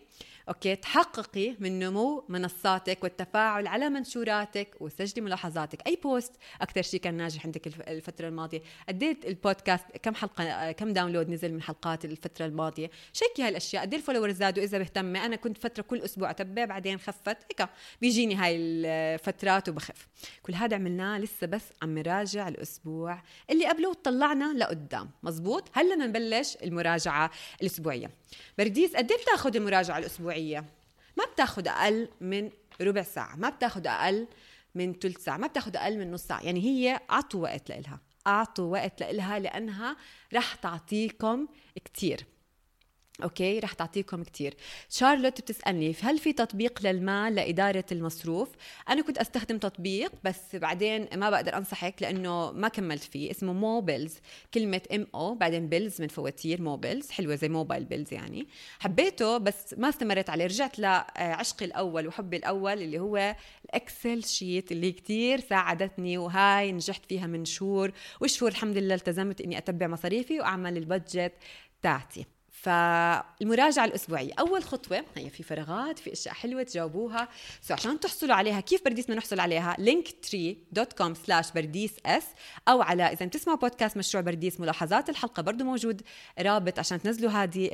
[0.49, 5.87] okay؟ تحققي من نمو منصاتك والتفاعل على منشوراتك وسجلي ملاحظاتك.
[5.87, 6.31] أي post
[6.61, 11.61] أكثر شيء كان ناجح عندك الفترة الماضية؟ قديت البودكاست كم حلقة كم download نزل من
[11.61, 15.83] حلقات الفترة الماضية؟ شيكي هاي الاشياء قد ال followers زادوا إذا مهتمه أنا كنت فترة
[15.83, 17.37] كل أسبوع أتبع بعدين خفت.
[17.59, 17.69] هيك.
[18.01, 20.07] بيجيني هاي الفترات وبخف.
[20.43, 25.09] كل هذا عملناه لسه بس عم نراجع الأسبوع اللي قبله وطلعنا لقدام.
[25.23, 28.11] مزبوط؟ هلا نبلش المراجعة الأسبوعية.
[28.57, 30.32] برديس قد بتاخذ المراجعة الأسبوعية؟
[31.17, 32.49] ما بتاخذ أقل من
[32.81, 34.27] ربع ساعة ما بتاخذ أقل
[34.75, 36.41] من ثلث ساعة ما بتاخذ أقل من نص ساعة.
[36.41, 39.97] يعني هي أعطوا وقت لإلها أعطوا وقت لإلها لأنها
[40.33, 41.47] رح تعطيكم
[41.85, 42.25] كثير
[43.23, 44.53] okay رح تعطيكم كثير
[44.89, 48.49] شارلوت بتسألني هل في تطبيق للمال لإدارة المصروف؟
[48.89, 53.31] أنا كنت أستخدم تطبيق بس بعدين ما بقدر أنصحك لأنه ما كملت فيه.
[53.31, 54.15] اسمه Mobills
[54.53, 58.47] كلمة M O بعدين bills من فواتير Mobills حلوة زي mobile bills يعني.
[58.79, 60.45] حبيته بس ما استمرت عليه.
[60.45, 67.05] رجعت لعشقي الأول وحبي الأول اللي هو الـ Excel sheet اللي كتير ساعدتني وهاي نجحت
[67.05, 67.91] فيها من شهور.
[68.21, 71.33] وشهور الحمد لله التزمت إني أتبع مصاريفي وأعمل الـ budget
[71.81, 72.25] تاعتي.
[72.63, 74.33] فالمراجعة الأسبوعية.
[74.39, 77.27] أول خطوة هي في فراغات في أشياء حلوة تجاوبوها.
[77.61, 82.23] so عشان تحصلوا عليها كيف برديس بدنا نحصل عليها؟ linktree.com slash برديس S
[82.67, 86.01] أو على إذا بتسمعوا بودكاست مشروع برديس ملاحظات الحلقة برضو موجود.
[86.39, 87.67] رابط عشان تنزلوا هذه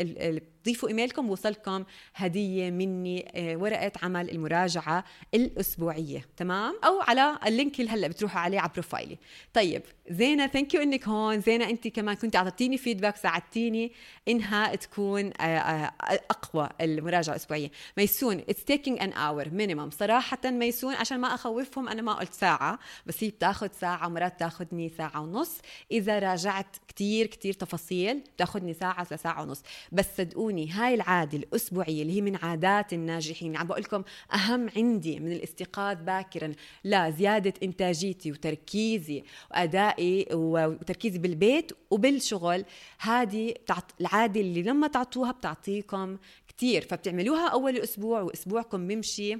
[0.64, 1.84] تضيفوا إيميلكم وصلكم
[2.16, 6.26] هدية مني آه، ورقة عمل المراجعة الأسبوعية.
[6.38, 9.18] تمام؟ أو على الـ link اللي هلأ بتروحوا عليه على profile ي
[9.54, 11.42] طيب زينة thank you إنك هون.
[11.42, 13.92] زينة أنت كمان كنت أعطيتيني feedback ساعدتيني
[14.28, 15.92] إنها تكون آه، آه،
[16.30, 17.72] أقوى المراجعة الأسبوعية.
[17.98, 22.80] ميسون it's taking an hour minimum صراحة ميسون عشان ما أخوفهم أنا ما قلت ساعة
[23.06, 25.58] بس هي بتاخذ ساعة ومرات تاخذني ساعة ونص.
[25.92, 29.64] إذا راجعت كتير كتير تفاصيل بتاخذني ساعة لساعه ونص.
[29.92, 35.20] بس صدقوني هاي العادة الأسبوعية اللي هي من عادات الناجحين عم بقول لكم أهم عندي
[35.20, 36.54] من الاستيقاظ باكرا
[36.86, 42.66] لزياده إنتاجيتي وتركيزي وأدائي وتركيزي بالبيت وبالشغل
[43.00, 43.54] هذه
[44.02, 49.38] العادة اللي لما تعطوها بتعطيكم كتير فبتعملوها أول الأسبوع وأسبوعكم بيمشي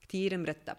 [0.00, 0.76] كتير مرتب.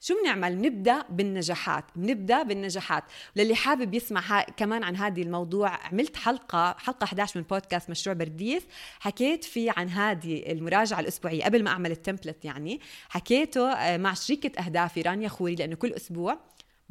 [0.00, 3.04] شو بنعمل؟ بنبدأ بالنجاحات بنبدأ بالنجاحات.
[3.36, 8.62] للي حابب يسمع كمان عن هذه الموضوع عملت حلقة حلقة 11 من بودكاست مشروع برديس
[9.00, 12.80] حكيت فيه عن هذه المراجعة الأسبوعية قبل ما أعمل الـ template يعني.
[13.08, 16.38] حكيته آه، مع شريكة أهدافي رانيا خوري لأنه كل أسبوع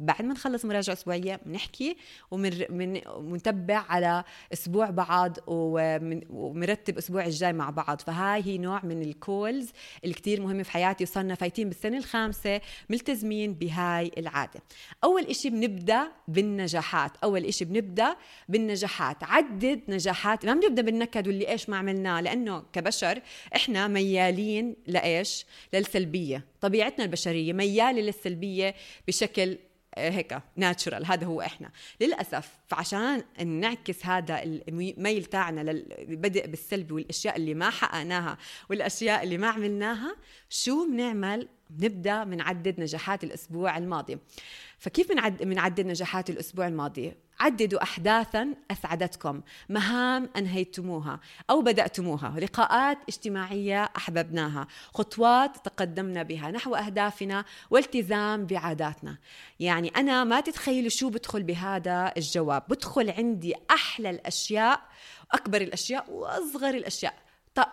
[0.00, 1.96] بعد ما نخلص مراجعة أسبوعية بنحكي
[2.30, 8.00] ومنتبع على أسبوع بعض ومرتب أسبوع الجاي مع بعض.
[8.00, 9.70] فهاي هي نوع من الـ calls
[10.04, 11.04] اللي مهمة في حياتي.
[11.04, 14.62] وصلنا فايتين بالسنة الخامسة ملتزمين بهاي العادة.
[15.04, 17.12] أول إشي بنبدأ بالنجاحات.
[17.24, 18.16] أول إشي بنبدأ
[18.48, 19.24] بالنجاحات.
[19.24, 20.46] عدد نجاحات.
[20.46, 23.22] ما بنبدأ بالنكد واللي إيش ما عملناه لأنه كبشر
[23.56, 26.44] إحنا ميالين لإيش؟ للسلبية.
[26.60, 28.74] طبيعتنا البشرية ميالة للسلبية
[29.08, 29.58] بشكل
[29.98, 31.70] هيك ناتشورال هذا هو إحنا.
[32.00, 38.38] للأسف فعشان نعكس هذا الميل تاعنا للبدء بالسلبي والأشياء اللي ما حققناها
[38.70, 40.16] والأشياء اللي ما عملناها
[40.48, 44.18] شو بنعمل؟ نبدا بنعدد نجاحات الأسبوع الماضي.
[44.78, 53.84] فكيف بنعد بنعدد نجاحات الأسبوع الماضي؟ عددوا احداثا أسعدتكم مهام أنهيتموها أو بدأتموها لقاءات اجتماعية
[53.96, 59.18] أحببناها خطوات تقدمنا بها نحو أهدافنا والتزام بعاداتنا.
[59.60, 62.55] يعني أنا ما تتخيلوا شو بدخل بهذا الجواب.
[62.58, 64.80] بدخل عندي أحلى الأشياء
[65.32, 67.14] أكبر الأشياء وأصغر الأشياء.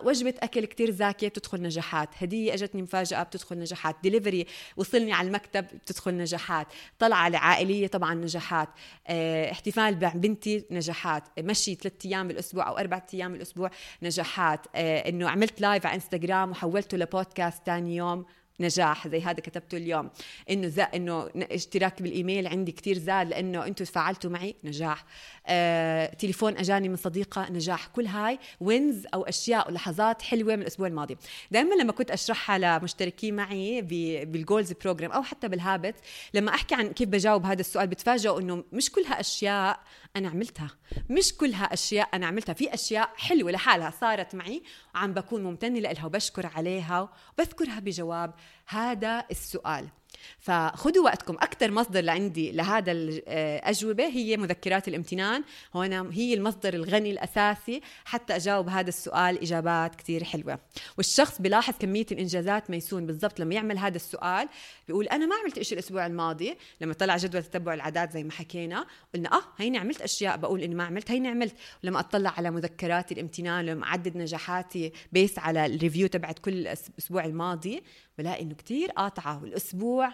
[0.03, 2.09] وجبة أكل كتير زاكية بتدخل نجاحات.
[2.21, 3.95] هدية أجتني مفاجأة بتدخل نجاحات.
[4.03, 4.45] ديليفري
[4.77, 6.67] وصلني على المكتب بتدخل نجاحات.
[6.99, 8.69] طلعة عائلية طبعا نجاحات.
[9.07, 11.23] آه احتفال بنتي نجاحات.
[11.39, 13.71] مشي ثلاثة أيام بالأسبوع أو أربعة أيام بالأسبوع
[14.03, 14.67] نجاحات.
[14.75, 18.25] آه إنه عملت live على انستغرام وحولته لبودكاست تاني يوم.
[18.59, 20.09] نجاح زي هذا كتبته اليوم.
[20.49, 25.05] إنه زا إنه اشتراك بالإيميل عندي كتير زاد لأنه أنتم تفاعلتوا معي نجاح.
[25.47, 27.87] آه، تليفون أجاني من صديقة نجاح.
[27.87, 31.17] كل هاي wins أو أشياء ولحظات حلوة من الأسبوع الماضي.
[31.51, 33.81] دائما لما كنت أشرحها لمشتركين معي
[34.25, 35.95] بالـ goals program أو حتى بالـ habit
[36.33, 39.79] لما أحكي عن كيف بجاوب هذا السؤال بتفاجئوا إنه مش كلها أشياء
[40.15, 40.69] أنا عملتها.
[41.09, 42.53] مش كلها أشياء أنا عملتها.
[42.53, 44.63] في أشياء حلوة لحالها صارت معي.
[44.95, 48.33] وعم بكون ممتنة لها وبشكر عليها وبذكرها بجواب.
[48.67, 49.89] هذا السؤال.
[50.39, 51.33] فخذوا وقتكم.
[51.33, 55.43] أكثر مصدر لعندي لهذا الاجوبه هي مذكرات الامتنان.
[55.75, 57.81] هون هي المصدر الغني الأساسي.
[58.05, 60.59] حتى أجاوب هذا السؤال إجابات كثير حلوة.
[60.97, 64.49] والشخص بلاحظ كمية الإنجازات ميسون بالضبط لما يعمل هذا السؤال.
[64.87, 66.57] بيقول أنا ما عملت شيء الأسبوع الماضي.
[66.81, 70.37] لما طلع جدول تتبع العادات زي ما حكينا قلنا آه هيني عملت أشياء.
[70.37, 71.55] بقول إني ما عملت هيني عملت.
[71.83, 77.25] ولما أطلع على مذكرات الامتنان لما أعدد نجاحاتي based على الـ review تبعت كل الأسبوع
[77.25, 77.83] الماضي
[78.17, 79.43] بلاقي إنه كتير قاطعة.
[79.43, 80.13] والأسبوع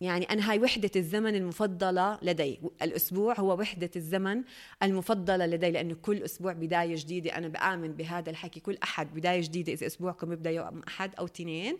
[0.00, 2.60] يعني أنا هاي وحدة الزمن المفضلة لدي.
[2.82, 4.42] الأسبوع هو وحدة الزمن
[4.82, 7.38] المفضلة لدي لأنه كل أسبوع بداية جديدة.
[7.38, 9.14] أنا بآمن بهذا الحكي كل أحد.
[9.14, 11.78] بداية جديدة إذا أسبوعكم بيبدأ يوم أحد أو تنين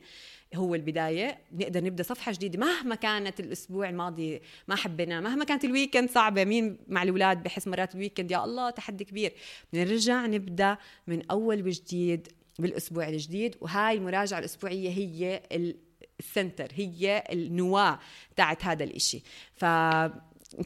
[0.55, 1.39] هو البداية.
[1.53, 2.59] نقدر نبدأ صفحة جديدة.
[2.59, 7.69] مهما كانت الأسبوع الماضي ما حبينا مهما كانت الـ weekend صعبة مين مع الأولاد بحس
[7.69, 9.33] مرات الـ weekend يا الله تحدي كبير.
[9.73, 10.77] بنرجع نبدأ
[11.07, 15.43] من أول وجديد بالأسبوع الجديد وهاي المراجعة الأسبوعية هي
[16.21, 17.99] الـ center هي النواة
[18.37, 19.23] تاعت هذا الإشي.
[19.55, 19.65] ف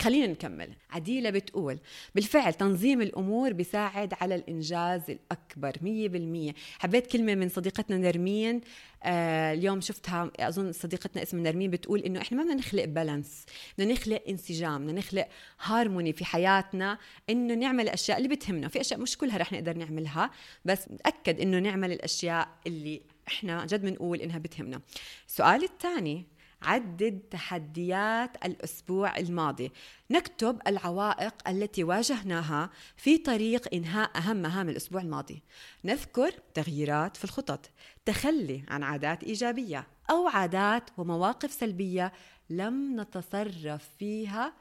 [0.00, 0.68] خلينا نكمل.
[0.90, 1.78] عديلة بتقول
[2.14, 6.54] بالفعل تنظيم الأمور بيساعد على الإنجاز الأكبر مية بالمية.
[6.78, 8.60] حبيت كلمة من صديقتنا نرمين
[9.02, 13.46] آه اليوم شفتها أظن صديقتنا اسمها نرمين بتقول إنه إحنا ما بدنا نخلق balance
[13.78, 15.28] بدنا نخلق انسجام بدنا نخلق
[15.62, 16.98] هارموني في حياتنا
[17.30, 18.68] إنه نعمل الأشياء اللي بتهمنا.
[18.68, 20.30] في أشياء مش كلها رح نقدر نعملها
[20.64, 24.80] بس نتأكد إنه نعمل الأشياء اللي إحنا جد بنقول إنها بتهمنا.
[25.28, 26.26] السؤال الثاني
[26.62, 29.72] عدد تحديات الأسبوع الماضي.
[30.10, 35.42] نكتب العوائق التي واجهناها في طريق إنهاء أهم مهام الأسبوع الماضي.
[35.84, 37.70] نذكر تغييرات في الخطط
[38.04, 42.12] تخلي عن عادات إيجابية أو عادات ومواقف سلبية
[42.50, 44.52] لم نتصرف فيها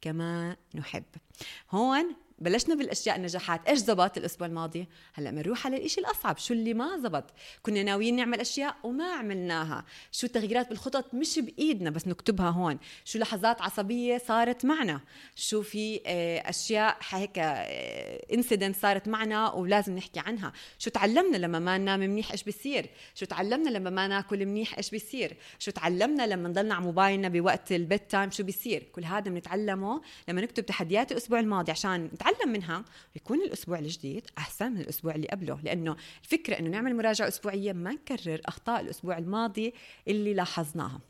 [0.00, 1.04] كما نحب.
[1.70, 3.68] هون بلشنا بالأشياء النجاحات.
[3.68, 6.38] إيش زبط الأسبوع الماضي؟ هلأ بنروح على الإشي الأصعب.
[6.38, 7.24] شو اللي ما زبط؟
[7.62, 9.84] كنا ناويين نعمل أشياء وما عملناها.
[10.12, 12.78] شو التغييرات بالخطط؟ مش بإيدنا بس نكتبها هون.
[13.04, 15.00] شو لحظات عصبية صارت معنا؟
[15.36, 17.38] شو في آه، أشياء هيك
[18.32, 20.52] incident آه، صارت معنا ولازم نحكي عنها.
[20.78, 24.90] شو تعلمنا لما ما ننام منيح إيش بيصير؟ شو تعلمنا لما ما ناكل منيح إيش
[24.90, 30.02] بيصير؟ شو تعلمنا لما نضلنا على موبايلنا بوقت الـ bedtime شو بيصير؟ كل هذا بنتعلمه
[30.28, 32.84] لما نكتب تحديات الأسبوع الماضي عشان نتعلم منها
[33.16, 37.92] يكون الأسبوع الجديد أحسن من الأسبوع اللي قبله لأنه الفكرة إنه نعمل مراجعة أسبوعية ما
[37.92, 39.74] نكرر أخطاء الأسبوع الماضي
[40.08, 41.00] اللي لاحظناها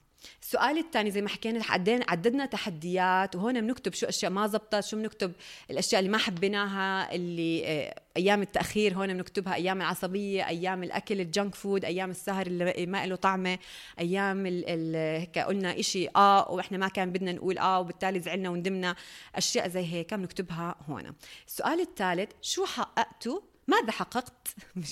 [0.42, 4.96] السؤال الثاني زي ما حكينا عدينا عددنا تحديات وهون بنكتب شو أشياء ما زبطت شو
[4.96, 5.33] بنكتب
[5.70, 11.55] الأشياء اللي ما حبيناها اللي آه، أيام التأخير هون بنكتبها أيام العصبية أيام الأكل الجنك
[11.55, 13.59] فود أيام السهر اللي ما له طعمة
[13.98, 18.96] أيام هيك قلنا إشي آه وإحنا ما كان بدنا نقول آه وبالتالي زعلنا وندمنا
[19.35, 21.12] أشياء زي هيك بنكتبها هون.
[21.46, 24.33] السؤال الثالث شو حققتوا ماذا حققت؟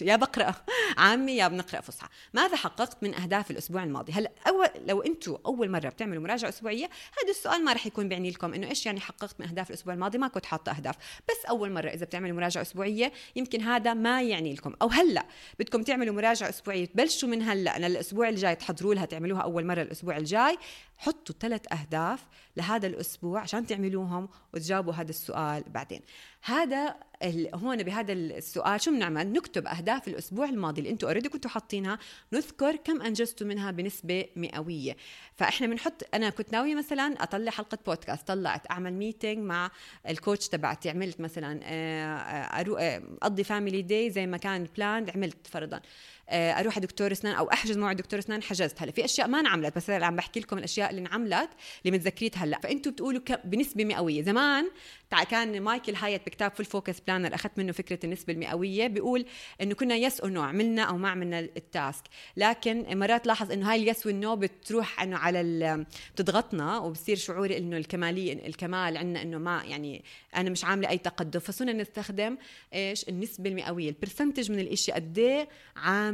[0.00, 0.54] يا بقرأ.
[0.96, 2.08] عامي يا بنقرأ فصحى.
[2.34, 6.84] ماذا حققت من أهداف الأسبوع الماضي؟ هلا اول لو أنتم أول مرة بتعملوا مراجعة أسبوعية
[7.22, 10.18] هذا السؤال ما راح يكون بيعني لكم إنه إيش يعني حققت من أهداف الأسبوع الماضي؟
[10.18, 10.96] ما كنت حاطه أهداف.
[11.28, 14.74] بس أول مرة إذا بتعملوا مراجعة أسبوعية يمكن هذا ما يعني لكم.
[14.82, 15.26] أو هلأ
[15.58, 17.76] بدكم تعملوا مراجعة أسبوعية تبلشوا من هلأ.
[17.76, 20.58] أنا الأسبوع الجاي تحضروا لها تعملوها أول مرة الأسبوع الجاي.
[20.98, 22.26] حطوا ثلاث أهداف
[22.57, 26.00] لهذا الأسبوع عشان تعملوهم وتجاوبوا هذا السؤال بعدين.
[26.42, 26.94] هذا
[27.54, 31.98] هون بهذا السؤال شو بنعمل؟ نكتب أهداف الأسبوع الماضي اللي أنتم already كنتوا حاطينها
[32.33, 34.96] نذكر كم أنجزتوا منها بنسبة مئوية.
[35.37, 39.70] فإحنا بنحط أنا كنت ناوية مثلا أطلع حلقة بودكاست طلعت أعمل meeting مع
[40.08, 45.10] الـ coach تبعتي عملت مثلا آه، آه، آه، أقضي family day زي ما كان planned
[45.11, 45.80] عملت فرضا.
[46.30, 48.82] أروح دكتور أسنان أو أحجز موعد دكتور أسنان حجزت.
[48.82, 51.50] هلا في أشياء ما انعملت بس عم بحكي لكم الأشياء اللي انعملت
[51.84, 52.60] اللي متذكريتها هلا.
[52.60, 54.22] فانتم بتقولوا بنسبة مئوية.
[54.22, 54.70] زمان
[55.30, 59.26] كان مايكل هايت بكتاب Full Focus Planner أخذت منه فكرة النسبة المئوية بيقول
[59.60, 62.02] إنه كنا yes أو no عملنا أو ما عملنا الـ task.
[62.37, 65.84] لكن مرات لاحظ إنه هاي الـ yes والـ no بتروح إنه على
[66.14, 70.04] بتضغطنا وبصير شعوري إنه الكماليه الكمال عندنا إنه ما يعني
[70.37, 71.40] أنا مش عاملة أي تقدم.
[71.40, 72.37] فصرنا نستخدم
[72.74, 73.88] إيش؟ النسبة المئوية.
[73.88, 75.48] الـ percentage من الإشي قد إيه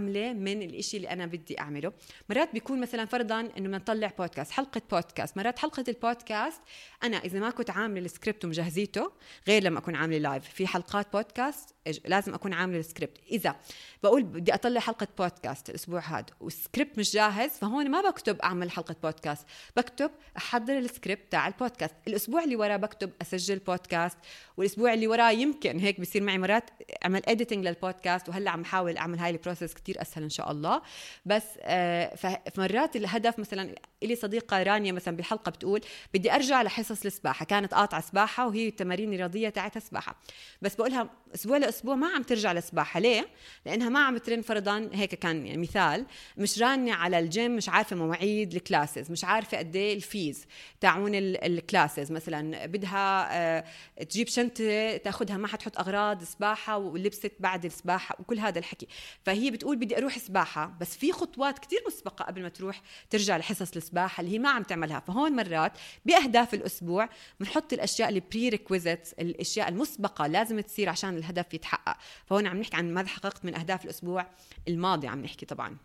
[0.01, 1.93] عاملة من الإشي اللي أنا بدي أعمله.
[2.31, 6.61] مرات بيكون مثلا فرضا إنه بدنا نطلع بودكاست حلقة بودكاست مرات حلقة البودكاست
[7.03, 9.13] أنا إذا ما كنت عاملة السكريبت ومجهزيته
[9.49, 13.19] غير لما أكون عاملة live في حلقات بودكاست لازم أكون عاملة السكريبت.
[13.31, 13.57] إذا
[14.03, 18.97] بقول بدي أطلع حلقة بودكاست الأسبوع هذا والسكريبت مش جاهز فهون ما بكتب أعمل حلقة
[19.03, 19.47] بودكاست.
[19.77, 21.95] بكتب أحضر السكريبت تاع البودكاست.
[22.09, 24.19] الأسبوع اللي وراه بكتب أسجل بودكاست
[24.57, 26.71] والأسبوع اللي وراه يمكن هيك بصير معي مرات
[27.05, 30.83] أعمل editing للبودكاست وهلأ عم بحاول أعمل هاي ال process كتير أسهل إن شاء الله.
[31.27, 32.15] بس آه
[32.55, 35.81] فمرات الهدف مثلا لي صديقة رانيا مثلا بالحلقة بتقول
[36.15, 37.45] بدي أرجع لحصص السباحة.
[37.45, 40.21] كانت قاطعة سباحة وهي التمارين الرياضيه تاعتها سباحة.
[40.63, 43.01] بس بقولها أسبوع لأسبوع ما عم ترجع للسباحة.
[43.01, 43.29] ليه؟
[43.67, 47.97] لأنها ما عم ترن فرضا هيك كان يعني مثال مش رانة على الجيم مش عارفة
[47.97, 50.47] مواعيد ال classes مش عارفة قد إيه ال fees
[50.81, 52.13] تاعون ال classes.
[52.13, 53.65] مثلا بدها آه،
[54.11, 58.87] تجيب شنطة تأخذها ما حتحط أغراض سباحة ولبست بعد السباحة وكل هذا الحكي.
[59.25, 63.77] فهي بتقول بدي أروح سباحة بس في خطوات كتير مسبقة قبل ما تروح ترجع لحصص
[63.77, 65.01] السباحة اللي هي ما عم تعملها.
[65.01, 65.73] فهون مرات
[66.07, 67.09] بأهداف الأسبوع
[67.41, 71.99] بنحط الأشياء اللي prerequisites الأشياء المسبقة لازم تصير عشان الهدف يتحقق.
[72.27, 74.27] فهون عم نحكي عن ماذا حققت من أهداف الأسبوع.
[74.69, 75.77] الماضي عم نحكي طبعا.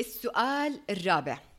[0.00, 1.51] السؤال الرابع.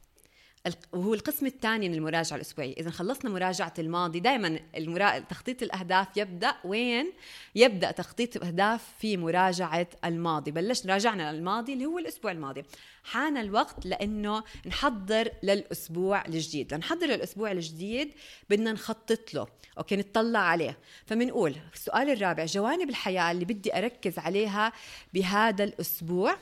[0.93, 2.73] وهو القسم الثاني من المراجعة الأسبوعية.
[2.73, 5.19] إذا خلصنا مراجعة الماضي دائما المرا...
[5.19, 7.13] تخطيط الأهداف يبدأ وين؟
[7.55, 10.51] يبدأ تخطيط الأهداف في مراجعة الماضي.
[10.51, 12.63] بلشنا راجعنا الماضي اللي هو الأسبوع الماضي.
[13.03, 16.73] حان الوقت لأنه نحضر للأسبوع الجديد.
[16.73, 18.13] لنحضر للأسبوع الجديد
[18.49, 19.47] بدنا نخطط له.
[19.77, 20.77] أوكي نطلع عليه.
[21.05, 24.73] فبنقول السؤال الرابع جوانب الحياة اللي بدي أركز عليها
[25.13, 26.37] بهذا الأسبوع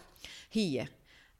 [0.51, 0.87] هي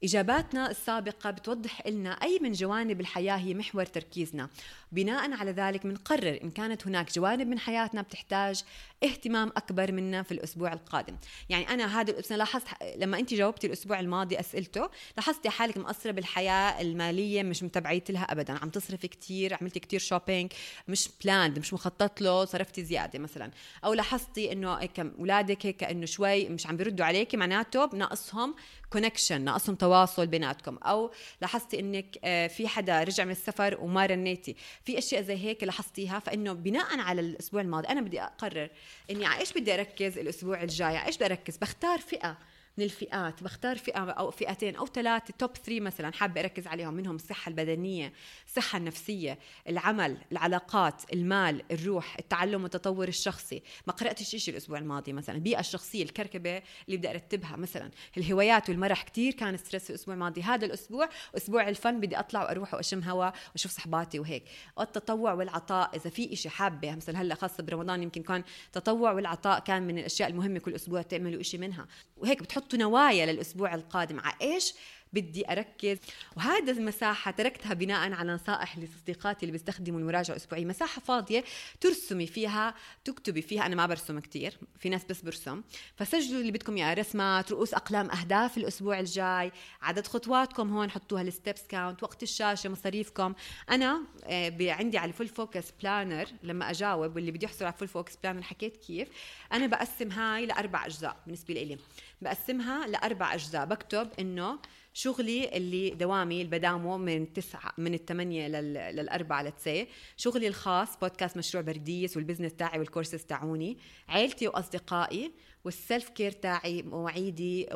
[0.03, 4.49] إجاباتنا السابقة بتوضح لنا أي من جوانب الحياة هي محور تركيزنا.
[4.91, 8.63] بناء على ذلك بنقرر إن كانت هناك جوانب من حياتنا بتحتاج
[9.03, 11.17] اهتمام أكبر منا في الأسبوع القادم.
[11.49, 16.81] يعني أنا هذا الأسبوع لاحظت لما أنت جاوبتي الأسبوع الماضي أسئلته لاحظتي حالك مقصرة بالحياة
[16.81, 18.53] المالية مش متبعت لها أبدا.
[18.53, 20.51] عم تصرفي كتير عملتي كتير shopping
[20.87, 23.51] مش planned مش مخطط له صرفتي زيادة مثلا.
[23.85, 28.55] أو لاحظتي هيك أولادك هيك إنه شوي مش عم بيردوا عليكي معناته ناقصهم
[28.93, 30.77] connection ناقصهم تواصل بيناتكم.
[30.77, 34.55] أو لاحظتي إنك آه، في حدا رجع من السفر وما رنيتي.
[34.85, 38.69] في أشياء زي هيك لاحظتيها؟ فإنه بناء على الأسبوع الماضي أنا بدي أقرر
[39.11, 42.37] إني على إيش بدي أركز الأسبوع الجاي؟ على إيش بدي أركز؟ بختار فئة.
[42.77, 43.43] من الفئات.
[43.43, 45.33] بختار فئة أو فئتين أو ثلاثة.
[45.39, 48.13] top three مثلا حابة أركز عليهم منهم الصحة البدنية
[48.47, 53.63] الصحة النفسية العمل العلاقات المال الروح التعلم والتطور الشخصي.
[53.87, 55.35] ما قرأتش شيء الأسبوع الماضي مثلا.
[55.35, 57.91] البيئة الشخصية الكركبة اللي بدي أرتبها مثلا.
[58.17, 60.41] الهوايات والمرح كتير كان ستريس الأسبوع الماضي.
[60.41, 64.43] هذا الأسبوع أسبوع الفن بدي أطلع وأروح وأشم هواء وأشوف صحباتي وهيك.
[64.77, 69.87] والتطوع والعطاء إذا في إشي حابة مثلا هلأ خاصة برمضان يمكن كان تطوع والعطاء كان
[69.87, 71.87] من الأشياء المهمة كل أسبوع تعملوا إشي منها.
[72.17, 74.19] وهيك بتحط حطوا نوايا للأسبوع القادم.
[74.19, 74.73] على إيش؟
[75.13, 75.97] بدي أركز.
[76.37, 80.65] وهذا المساحة تركتها بناء على نصائح لاصدقائي اللي بيستخدموا المراجعة الأسبوعية.
[80.65, 81.43] مساحة فاضية
[81.81, 82.73] ترسمي فيها
[83.05, 83.65] تكتبي فيها.
[83.65, 85.61] أنا ما برسم كثير في ناس بس برسم.
[85.95, 89.51] فسجلوا اللي بدكم إياه رسمات رؤوس أقلام أهداف الأسبوع الجاي.
[89.81, 93.33] عدد خطواتكم هون حطوها ال steps count وقت الشاشة مصاريفكم.
[93.69, 98.15] أنا آه، عندي على Full Focus Planner لما أجاوب واللي بده يحصل على Full Focus
[98.15, 99.07] Planner حكيت كيف.
[99.53, 101.77] أنا بقسم هاي لأربع أجزاء بالنسبة لي
[102.21, 103.65] بقسمها لأربع أجزاء.
[103.65, 104.59] بكتب إنه
[104.93, 108.73] شغلي اللي دوامي اللي بدامه من تسعة من الثمانية لل...
[108.73, 113.77] للأربعة لتسعة شغلي الخاص بودكاست مشروع برديس وال business تاعي والكورسز تاعوني.
[114.09, 115.31] عيلتي وأصدقائي.
[115.65, 117.67] وال self care تاعي مواعيدي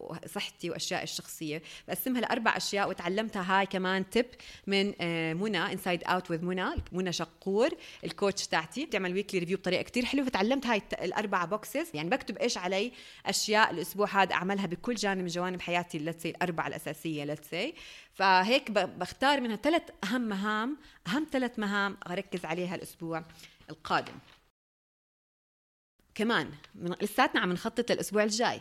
[0.00, 1.62] وصحتي وأشياء الشخصية.
[1.88, 4.26] بقسمها لأربع أشياء وتعلمتها هاي كمان تip
[4.66, 7.70] من آه، منى Inside Out with منى منى شقور
[8.04, 8.86] ال coach تاعتي.
[8.86, 10.26] بتعمل weekly review بطريقة كتير حلوة.
[10.26, 12.92] فتعلمت هاي الأربع boxes يعني بكتب إيش علي
[13.26, 17.56] أشياء الأسبوع هذا أعملها بكل جانب من جوانب حياتي لتس الأربعة الأساسية لتس
[18.12, 20.76] فهيك بختار منها ثلاث أهم مهام
[21.06, 23.24] أهم ثلاث مهام أركز عليها الأسبوع
[23.70, 24.14] القادم.
[26.18, 28.60] كمان من لساتنا عم نخطط للأسبوع الجاي.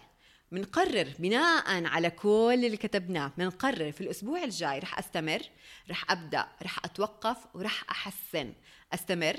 [0.52, 5.42] بنقرر بناء على كل اللي كتبناه بنقرر في الأسبوع الجاي رح أستمر
[5.90, 8.54] رح أبدأ رح أتوقف ورح أحسن.
[8.94, 9.38] أستمر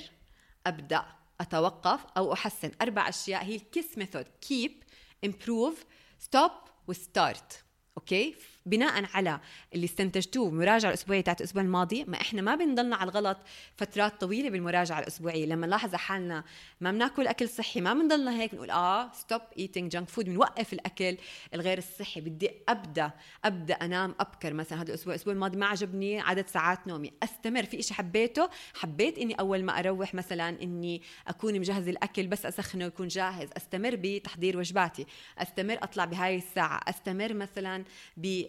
[0.66, 1.05] أبدأ
[1.41, 2.71] أتوقف أو أحسن.
[2.83, 4.83] أربع أشياء هي ال KISS method keep
[5.24, 5.85] improve
[6.18, 6.51] stop
[6.89, 7.64] و start.
[7.97, 8.37] okay؟
[8.67, 9.41] بناء على
[9.75, 13.39] اللي استنتجتوه المراجعه الأسبوعية تاعت الأسبوع الماضي ما إحنا ما بنضلنا على الغلط
[13.77, 15.47] فترات طويلة بالمراجعة الأسبوعية.
[15.47, 16.45] لما نلاحظ حالنا
[16.81, 21.17] ما بناكل أكل صحي ما بنضلنا هيك بنقول آه stop eating junk food بنوقف الأكل
[21.55, 22.21] الغير الصحي.
[22.21, 23.11] بدي أبدأ
[23.45, 24.83] أبدأ أنام أبكر مثلا.
[24.83, 27.13] هذا الأسبوع الأسبوع الماضي ما عجبني عدد ساعات نومي.
[27.23, 32.47] أستمر في إشي حبيته حبيت إني أول ما أروح مثلا إني أكون مجهز الأكل بس
[32.47, 33.49] أسخنه ويكون جاهز.
[33.57, 35.07] أستمر بتحضير وجباتي.
[35.39, 36.81] أستمر أطلع بهاي الساعة.
[36.89, 37.85] أستمر مثلا
[38.17, 38.45] ب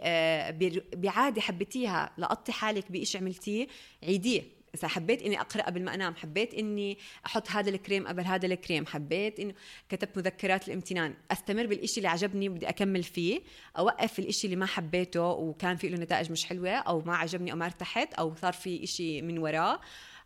[0.93, 3.67] بعادة حبيتيها لقطي حالك بشيء عملتيه
[4.03, 4.59] عيديه.
[4.75, 8.85] إذا حبيت إني أقرأ قبل ما أنام حبيت إني أحط هذا الكريم قبل هذا الكريم
[8.85, 9.53] حبيت إنه
[9.89, 11.13] كتبت مذكرات الامتنان.
[11.31, 13.41] أستمر بالإشي اللي عجبني بدي أكمل فيه
[13.77, 17.57] أوقف الإشي اللي ما حبيته وكان في له نتائج مش حلوة أو ما عجبني أو
[17.57, 19.79] ما ارتحت أو صار في إشي من وراه.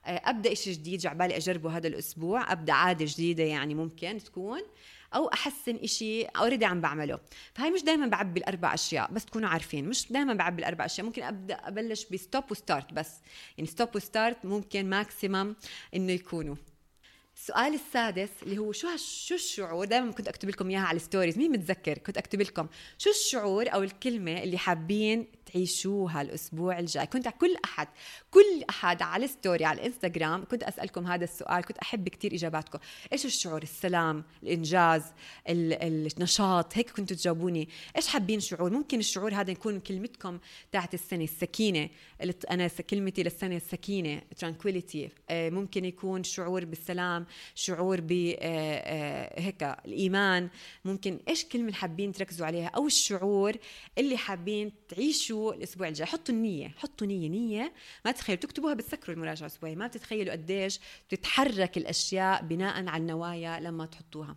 [0.06, 4.62] أبدأ إشي جديد جاي عبالي أجربه هذا الأسبوع أبدأ عادة جديدة يعني ممكن تكون.
[5.16, 7.20] أو أحسن إشي already عم بعمله.
[7.54, 9.90] فهي مش دائما بعبي الأربع أشياء بس تكونوا عارفين.
[9.90, 11.06] مش دائما بعبي الأربع أشياء.
[11.06, 13.12] ممكن أبدأ أبلش ب stop و start بس.
[13.58, 15.56] يعني stop و start ممكن maximum
[15.96, 16.56] إنه يكونوا.
[17.36, 21.38] السؤال السادس اللي هو شو شو الشعور؟ دائما كنت أكتب لكم إياها على ال stories
[21.38, 27.06] مين متذكر؟ كنت أكتب لكم شو الشعور أو الكلمة اللي حابين تعيشوها الأسبوع الجاي.
[27.06, 27.88] كنت كل أحد
[28.32, 32.80] كل أحد على ال story على الإنستغرام كنت أسألكم هذا السؤال كنت أحب كثير إجاباتكم.
[33.14, 35.04] إيش الشعور؟ السلام الإنجاز
[35.48, 37.70] النشاط هيك كنتوا تجاوبوني.
[37.96, 40.40] إيش حابين شعور؟ ممكن الشعور هذا يكون كلمتكم
[40.72, 41.90] تاعت السنة السكينة.
[42.52, 47.26] أنا كلمتي للسنة السكينة tranquility آه، ممكن يكون شعور بالسلام
[47.56, 50.50] شعور ب آه، آه، هيك الإيمان.
[50.86, 53.54] ممكن إيش كلمة حابين تركزوا عليها؟ أو الشعور
[53.98, 56.06] اللي حابين تعيشوا الأسبوع الجاي.
[56.06, 57.74] حطوا النية حطوا نية نية.
[58.06, 59.76] ما تتخيلوا تكتبوها بتسكروا المراجعة الأسبوعية.
[59.76, 64.36] ما بتتخيلوا قديش بتتحرك الأشياء بناء على النوايا لما تحطوها.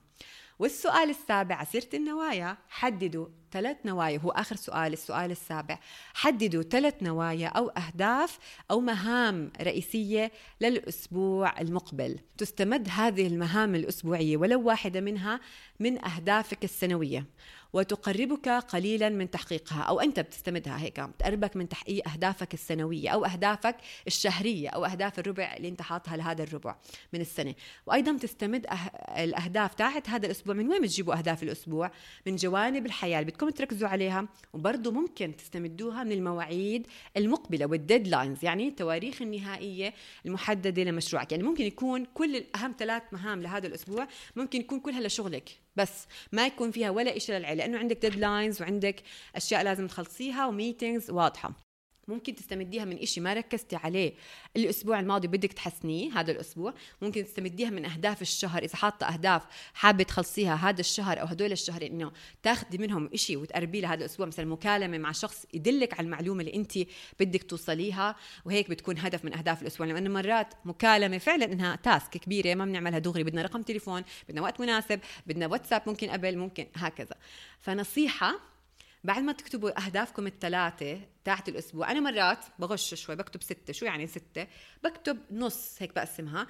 [0.58, 2.56] والسؤال السابع سيرة النوايا.
[2.68, 4.18] حددوا ثلاث نوايا.
[4.18, 5.78] هو آخر سؤال السؤال السابع.
[6.14, 8.38] حددوا ثلاث نوايا أو أهداف
[8.70, 12.18] أو مهام رئيسية للأسبوع المقبل.
[12.38, 15.40] تستمد هذه المهام الأسبوعية ولو واحدة منها
[15.80, 17.26] من أهدافك السنوية.
[17.72, 23.76] وتقربك قليلا من تحقيقها أو أنت بتستمدها هيك بتقربك من تحقيق أهدافك السنوية أو أهدافك
[24.06, 26.76] الشهرية أو أهداف الربع اللي أنت حاطها لهذا الربع
[27.12, 27.54] من السنة.
[27.86, 28.74] وأيضا تستمد أه...
[29.24, 30.54] الأهداف تاعت هذا الأسبوع.
[30.54, 31.90] من وين بتجيبوا أهداف الأسبوع؟
[32.26, 36.86] من جوانب الحياة اللي بدكم تركزوا عليها وبرضه ممكن تستمدوها من المواعيد
[37.16, 39.94] المقبلة والديدلاينز يعني التواريخ النهائية
[40.26, 41.32] المحددة لمشروعك.
[41.32, 45.65] يعني ممكن يكون كل اهم ثلاث مهام لهذا الأسبوع ممكن يكون كلها لشغلك.
[45.76, 49.02] بس ما يكون فيها ولا شيء للعيلة لأنه عندك deadlines وعندك
[49.36, 51.65] أشياء لازم تخلصيها و meetings واضحة.
[52.08, 54.14] ممكن تستمديها من إشي ما ركزتي عليه
[54.56, 56.74] الأسبوع الماضي بدك تحسنيه هذا الأسبوع.
[57.02, 59.42] ممكن تستمديها من أهداف الشهر إذا حاطة أهداف
[59.74, 64.46] حابة تخلصيها هذا الشهر أو هدول الشهرين إنه تاخذي منهم إشي وتقربيه لهذا الأسبوع مثلا
[64.46, 66.78] مكالمة مع شخص يدلك على المعلومة اللي أنت
[67.20, 69.86] بدك توصليها وهيك بتكون هدف من أهداف الأسبوع.
[69.86, 74.60] لأنه مرات مكالمة فعلا إنها task كبيرة ما بنعملها دغري بدنا رقم تليفون بدنا وقت
[74.60, 77.14] مناسب بدنا واتساب ممكن قبل ممكن هكذا.
[77.58, 78.55] فنصيحة
[79.06, 83.72] بعد ما تكتبوا أهدافكم الثلاثة تاعت الأسبوع أنا مرات بغش شوي بكتب ستة.
[83.72, 84.46] شو يعني ستة؟
[84.84, 86.46] بكتب نص هيك بقسمها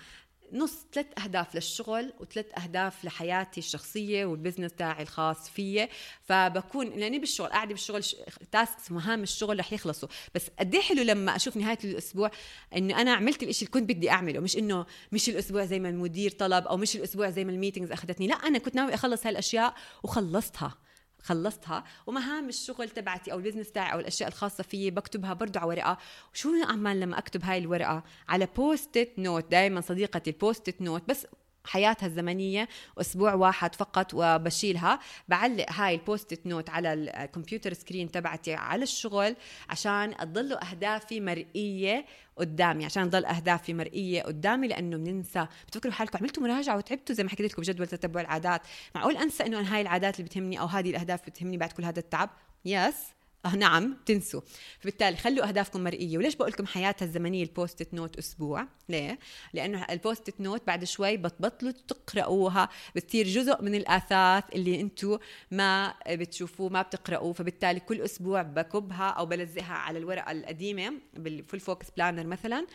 [0.52, 5.88] نص ثلاث أهداف للشغل وثلاث أهداف لحياتي الشخصية وال business تاعي الخاص فيي
[6.22, 8.04] فبكون لأني بالشغل قاعدة بالشغل
[8.52, 10.08] tasks مهام الشغل رح يخلصوا.
[10.34, 12.30] بس قد إيه حلو لما أشوف نهاية الأسبوع
[12.76, 14.40] انه أنا عملت الإشي اللي كنت بدي أعمله.
[14.40, 17.92] مش إنه مش الأسبوع زي ما المدير طلب أو مش الأسبوع زي ما ال meetings
[17.92, 18.26] أخذتني.
[18.26, 20.85] لا أنا كنت ناوي أخلص هالأشياء وخلصتها.
[21.26, 21.84] خلصتها.
[22.06, 25.98] ومهام الشغل تبعتي أو ال business تاعي أو الأشياء الخاصة فيي بكتبها برضو على ورقة.
[26.34, 31.26] وشو اعمل لما أكتب هاي الورقة؟ على Post-it note دائما صديقتي ال Post-it note بس
[31.66, 32.68] حياتها الزمنية
[33.00, 34.98] أسبوع واحد فقط وبشيلها.
[35.28, 39.36] بعلق هاي ال Post-it note على الكمبيوتر screen تبعتي على الشغل
[39.68, 42.06] عشان تضل أهدافي مرئية
[42.36, 45.46] قدامي عشان تضل أهدافي مرئية قدامي لأنه بننسى.
[45.66, 48.62] بتفكروا حالكم عملتوا مراجعة وتعبتوا زي ما حكيت لكم بجدول تتبع العادات.
[48.94, 51.98] معقول أنسى إنه أنا هاي العادات اللي بتهمني أو هذه الأهداف بتهمني بعد كل هذا
[51.98, 52.30] التعب؟
[52.64, 52.96] yes
[53.44, 54.40] آه نعم تنسوا.
[54.80, 56.18] فبالتالي خلوا أهدافكم مرئية.
[56.18, 59.18] وليش بقول لكم حياتها الزمنية ال post note أسبوع؟ ليه؟
[59.54, 65.18] لأنه ال post note بعد شوي بتبطلوا تقراوها بتصير جزء من الأثاث اللي أنتم
[65.50, 71.60] ما بتشوفوه ما بتقراوه فبالتالي كل أسبوع بكبها أو بلزقها على الورقة القديمة بال Full
[71.60, 72.66] Focus Planner مثلا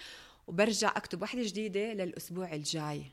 [0.47, 3.03] وبرجع أكتب واحدة جديدة للأسبوع الجاي.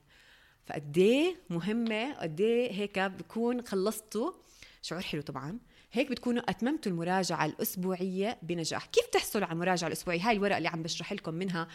[0.67, 4.33] فقديه مهمة قديه هيك بكون خلصتوا.
[4.83, 5.59] شعور حلو طبعا.
[5.93, 8.87] هيك بتكونوا أتممتوا المراجعة الأسبوعية بنجاح.
[8.87, 11.69] كيف تحصلوا على المراجعة الأسبوعية؟ هاي الورقة اللي عم بشرح لكم منها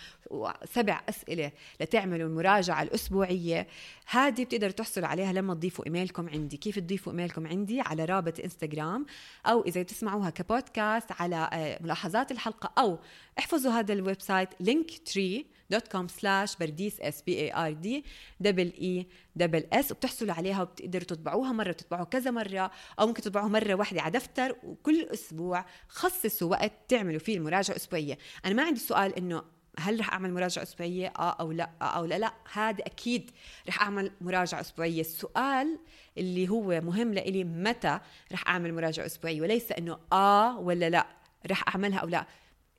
[0.65, 1.51] سبع أسئلة
[1.81, 3.67] لتعملوا المراجعة الأسبوعية.
[4.07, 6.57] هذه بتقدروا تحصلوا عليها لما تضيفوا إيميلكم عندي.
[6.57, 9.05] كيف تضيفوا إيميلكم عندي؟ على رابط إنستغرام
[9.45, 12.99] أو إذا تسمعوها كبودكاست على آه، ملاحظات الحلقة أو
[13.39, 18.05] احفظوا هذا ال website Linktree dot com slash برديس اس B A R D
[18.39, 23.49] double E double S وبتحصلوا عليها وبتقدروا تطبعوها مرة بتطبعوها كذا مرة أو ممكن تطبعوها
[23.49, 28.17] مرة واحدة على دفتر وكل أسبوع خصصوا وقت تعملوا فيه المراجعة الأسبوعية.
[28.45, 29.43] أنا ما عندي سؤال إنه
[29.79, 33.31] هل رح أعمل مراجعة أسبوعية؟ آه أو لا آه أو لا لا هذا أكيد
[33.67, 35.01] رح أعمل مراجعة أسبوعية.
[35.01, 35.79] السؤال
[36.17, 37.99] اللي هو مهم لإلي متى
[38.31, 41.07] رح أعمل مراجعة أسبوعية؟ وليس إنه آه ولا لا
[41.51, 42.25] رح أعملها أو لا.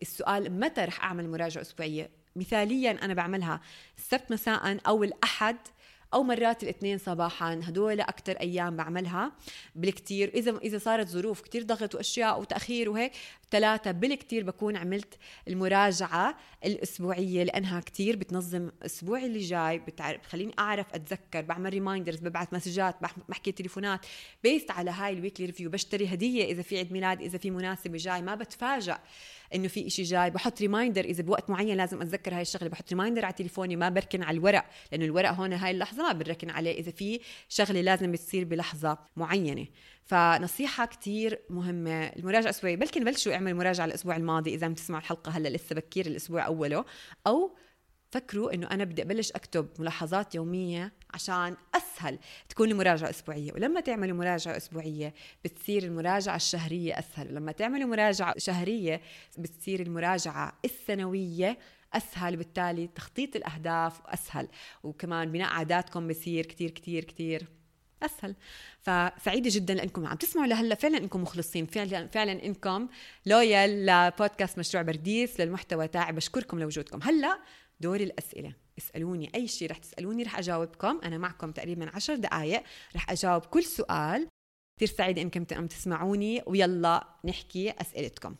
[0.03, 3.61] السؤال متى رح أعمل مراجعة أسبوعية؟ مثاليا أنا بعملها
[3.99, 5.57] السبت مساء أو الأحد
[6.15, 7.61] أو مرات الاثنين صباحا.
[7.65, 9.33] هدول أكثر أيام بعملها
[9.75, 13.13] بالكثير اذا إذا صارت ظروف كثير ضغط وأشياء وتأخير وهيك
[13.51, 15.15] ثلاثة بالكثير بكون عملت
[15.49, 19.79] المراجعة الأسبوعية لأنها كثير بتنظم الأسبوع اللي جاي.
[19.79, 22.97] بتعرف بخليني أعرف أتذكر بعمل ريمايندرز ببعث مسجات
[23.29, 24.07] بحكي تليفونات
[24.43, 27.99] based على هاي ال weekly review بشتري هدية إذا في عيد ميلاد إذا في مناسبة
[27.99, 28.23] جاي.
[28.23, 28.97] ما بتفاجئ
[29.55, 30.31] إنه في إشي جاي.
[30.31, 32.69] بحط reminder إذا بوقت معين لازم أتذكر هاي الشغلة.
[32.69, 36.51] بحط reminder على تليفوني ما بركن على الورق لأنه الورق هون هاي اللحظة ما بركن
[36.51, 36.79] عليه.
[36.79, 39.67] إذا في شغلة لازم تصير بلحظة معينة.
[40.05, 42.07] فنصيحة كتير مهمة.
[42.07, 46.07] المراجعة الأسبوعية بلكن بلشوا اعمل مراجعة الأسبوع الماضي إذا عم تسمعوا الحلقة هلأ لسه بكير
[46.07, 46.85] الأسبوع أوله.
[47.27, 47.57] أو
[48.11, 53.53] فكروا إنه أنا بدي أبلش أكتب ملاحظات يومية عشان أسهل تكون المراجعة أسبوعية.
[53.53, 57.29] ولما تعملوا مراجعة أسبوعية بتصير المراجعة الشهرية أسهل.
[57.33, 59.01] ولما تعملوا مراجعة شهرية
[59.39, 61.59] بتصير المراجعة السنوية
[61.93, 62.37] أسهل.
[62.37, 64.49] بالتالي تخطيط الأهداف أسهل.
[64.83, 67.64] وكمان بناء عاداتكم بصير كتير كتير كتير.
[68.03, 68.35] أسهل.
[68.81, 70.75] فسعيده جدا لانكم عم تسمعوا لهلأ.
[70.75, 71.67] فعلا إنكم مخلصين.
[71.67, 72.89] فعلا فعلا إنكم
[73.27, 76.13] لويال لبودكاست مشروع برديس للمحتوى تاعي.
[76.13, 77.01] بشكركم لوجودكم.
[77.03, 77.39] هلأ
[77.81, 78.55] دور الأسئلة.
[78.79, 81.01] اسألوني أي شيء رح تسألوني رح أجاوبكم.
[81.05, 82.63] أنا معكم تقريبا عشر دقايق.
[82.97, 84.29] رح أجاوب كل سؤال.
[84.77, 86.43] كثير سعيدة إنكم عم تسمعوني.
[86.47, 88.35] ويلا نحكي أسئلتكم.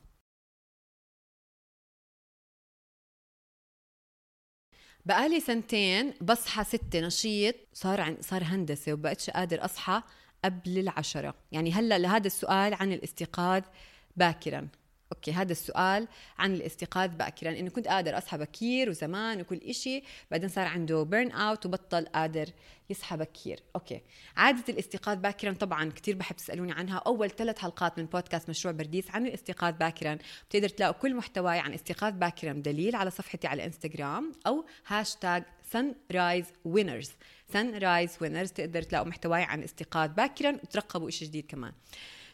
[5.07, 7.55] بقالي سنتين بصحى ستة نشيط.
[7.73, 10.03] صار عن صار هندسة وبقتش قادر أصحى
[10.45, 11.35] قبل العشرة.
[11.53, 13.63] يعني هلأ لهذا السؤال عن الاستيقاظ
[14.17, 14.69] باكرا.
[15.15, 16.09] okay هذا السؤال
[16.39, 21.31] عن الاستيقاظ باكرا انه كنت قادر أصحى بكير وزمان وكل إشي بعدين صار عنده burn
[21.31, 22.49] out وبطل قادر
[22.91, 23.61] يصحى بكير.
[23.77, 24.01] okay
[24.37, 26.99] عادة الاستيقاظ باكرا طبعا كثير بحب تسألوني عنها.
[27.07, 30.19] أول ثلاث حلقات من بودكاست مشروع برديس عن الاستيقاظ باكرا.
[30.49, 36.47] بتقدر تلاقوا كل محتواي عن استيقاظ باكرا دليل على صفحتي على انستغرام أو hashtag sunrise
[36.65, 37.11] winners
[37.53, 41.73] sunrise winners تقدر تلاقوا محتواي عن استيقاظ باكرا وترقبوا شيء جديد كمان.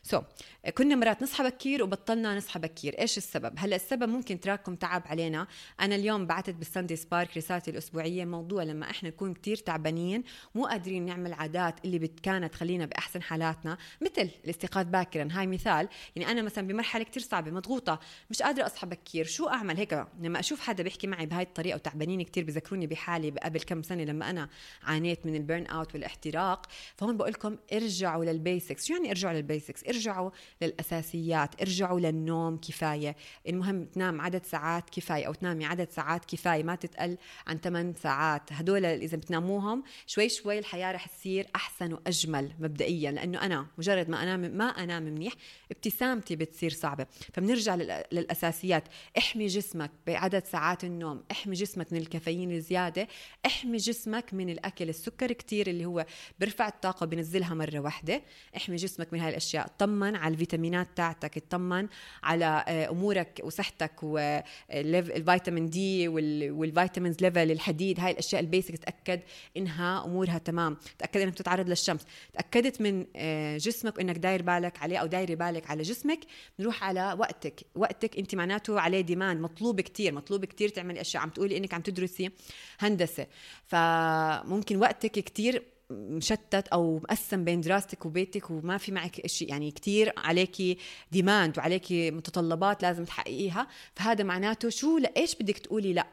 [0.03, 0.23] so so,
[0.71, 5.47] كنا مرات نصحى بكير وبطلنا نصحى بكير إيش السبب؟ هلأ السبب ممكن تراكم تعب علينا.
[5.81, 10.25] أنا اليوم بعثت بال Sunday Spark رسالتي الأسبوعية موضوع لما إحنا نكون كتير تعبانين
[10.55, 13.79] مو قادرين نعمل عادات اللي كانت تخلينا بأحسن حالاتنا.
[14.01, 15.29] مثل الاستيقاظ باكرا.
[15.33, 15.89] هاي مثال.
[16.17, 20.41] يعني أنا مثلا بمرحلة كتير صعبة مضغوطة مش قادرة اصحى بكير شو أعمل؟ هيك لما
[20.41, 24.49] أشوف حدا بيحكي معي بهاي الطريقة وتعبانين كتير بذكروني بحالي قبل كم سنة لما أنا
[24.83, 26.67] عانيت من ال burn out والإحتراق.
[26.97, 30.31] فهون بقول لكم ارجعوا لل basics شو يعني ارجعوا لل basics ارجعوا
[30.63, 33.17] للأساسيات ارجعوا للنوم كفاية.
[33.49, 37.17] المهم تنام عدد ساعات كفاية أو تنامي عدد ساعات كفاية ما تتقل
[37.47, 38.53] عن 8 ساعات.
[38.53, 44.23] هدول إذا بتناموهم شوي شوي الحياة رح تصير أحسن وأجمل مبدئيا لأنه أنا مجرد ما
[44.23, 45.33] أنام ما أنام منيح
[45.71, 47.07] ابتسامتي بتصير صعبة.
[47.35, 47.75] فبنرجع
[48.13, 48.85] للأساسيات.
[49.19, 53.09] احمي جسمك بعدد ساعات النوم احمي جسمك من الكافيين الزيادة
[53.47, 56.07] احمي جسمك من الأكل السكر كتير اللي هو
[56.39, 58.23] بيرفع الطاقة بنزلها مرة واحدة
[58.57, 59.67] احمي جسمك من هاي الأشياء.
[59.81, 61.89] طمن على الفيتامينات تاعتك اطمن
[62.23, 69.21] على آه، أمورك وصحتك والفيتامين D وال vitamins level الحديد هاي الأشياء ال basic تأكد
[69.57, 72.01] إنها أمورها تمام تأكد إنك بتتعرض للشمس.
[72.33, 76.21] تأكدت من آه، جسمك انك داير بالك عليه أو دايرة بالك على جسمك
[76.59, 77.61] نروح على وقتك.
[77.75, 81.81] وقتك أنت معناته عليه demand مطلوب كتير مطلوب كتير تعملي أشياء عم تقولي إنك عم
[81.81, 82.31] تدرسي
[82.79, 83.27] هندسة.
[83.67, 90.13] فممكن وقتك كتير مشتت أو مقسم بين دراستك وبيتك وما في معك شيء يعني كثير
[90.17, 90.79] عليكي
[91.13, 96.07] ديماند وعليكي متطلبات لازم تحققيها فهذا معناته شو لإيش بدك تقولي لأ؟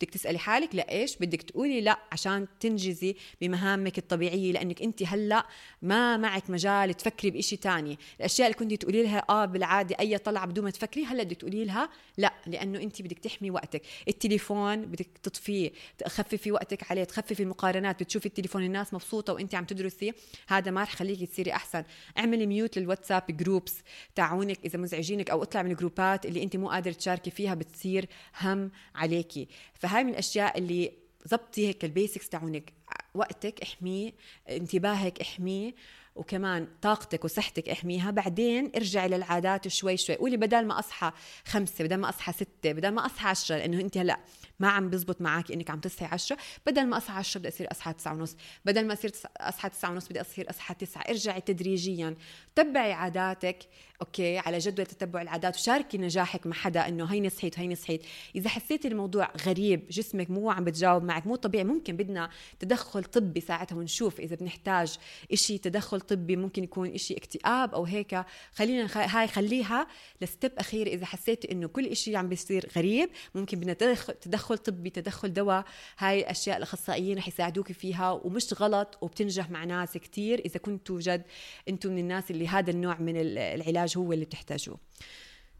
[0.00, 5.46] بدك تسألي حالك لايش بدك تقولي لا عشان تنجزي بمهامك الطبيعية لأنك أنت هلأ
[5.82, 7.98] ما معك مجال تفكري بشيء تاني.
[8.20, 11.64] الأشياء اللي كنتي تقولي لها آه بالعاده أي طلعة بدون ما تفكري هلأ بدك تقولي
[11.64, 11.88] لها
[12.18, 13.82] لا لأنه أنت بدك تحمي وقتك.
[14.08, 20.12] التليفون بدك تطفيه تخففي وقتك عليه تخففي المقارنات بتشوفي التليفون الناس مبسوطة وأنت عم تدرسي.
[20.48, 21.84] هذا ما رح يخليكي تصيري أحسن.
[22.18, 23.74] اعملي mute للواتساب groups
[24.14, 28.06] تاعونك إذا مزعجينك أو اطلع من الجروبات اللي أنت مو قادرة تشاركي فيها بتصير
[28.40, 29.48] هم عليكي.
[29.90, 30.92] فهاي من الأشياء اللي
[31.28, 32.72] ظبطي هيك ال basics تاعونك.
[33.14, 34.12] وقتك احميه
[34.48, 35.74] انتباهك احميه
[36.14, 38.10] وكمان طاقتك وصحتك احميها.
[38.10, 40.16] بعدين ارجعي للعادات شوي شوي.
[40.16, 41.12] قولي بدل ما أصحى
[41.44, 44.20] خمسة بدل ما أصحى ستة بدل ما أصحى عشرة لأنه أنت هلأ
[44.60, 47.92] ما عم بزبط معك إنك عم تصحي عشرة بدل ما أصحى عشرة بدي أصير أصحى
[47.92, 51.02] تسعة ونص بدل ما أصير أصحى تسعة ونص بدي أصير أصحى تسعة.
[51.02, 52.14] ارجعي تدريجيا.
[52.54, 53.58] تبعي عاداتك
[54.00, 58.02] أوكي على جدول تتبع العادات وشاركي نجاحك مع حدا إنه هيني صحيت هيني صحيت.
[58.34, 61.64] إذا حسيتي الموضوع غريب جسمك مو عم بتجاوب معك مو طبيعي.
[61.64, 64.98] ممكن بدنا تدخل طبي ساعتها ونشوف إذا بنحتاج
[65.32, 68.24] إشي تدخل طبي ممكن يكون إشي اكتئاب أو هيك.
[68.52, 69.86] خلينا هاي خليها
[70.20, 70.86] لستيب أخير.
[70.86, 73.72] إذا حسيتي إنه كل إشي عم بيصير غريب ممكن بدنا
[74.20, 75.64] تدخل طبي تدخل دواء
[75.98, 80.38] هاي الأشياء الأخصائيين رح يساعدوك فيها ومش غلط وبتنجح مع ناس كتير.
[80.38, 81.22] إذا كنتوا جد
[81.68, 84.78] أنتم من الناس اللي هذا النوع من العلاج هو اللي بتحتاجوه.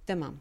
[0.07, 0.39] تمام.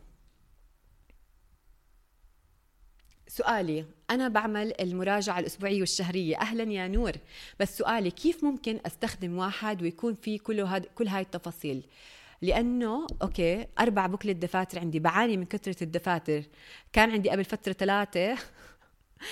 [3.28, 6.38] سؤالي أنا بعمل المراجعة الأسبوعية والشهرية.
[6.38, 7.12] أهلا يا نور.
[7.60, 11.84] بس سؤالي كيف ممكن أستخدم واحد ويكون فيه كل هاد كل هاي التفاصيل؟
[12.42, 16.44] لأنه okay أربع booklet دفاتر عندي بعاني من كثرة الدفاتر.
[16.94, 18.38] كان عندي قبل فترة ثلاثة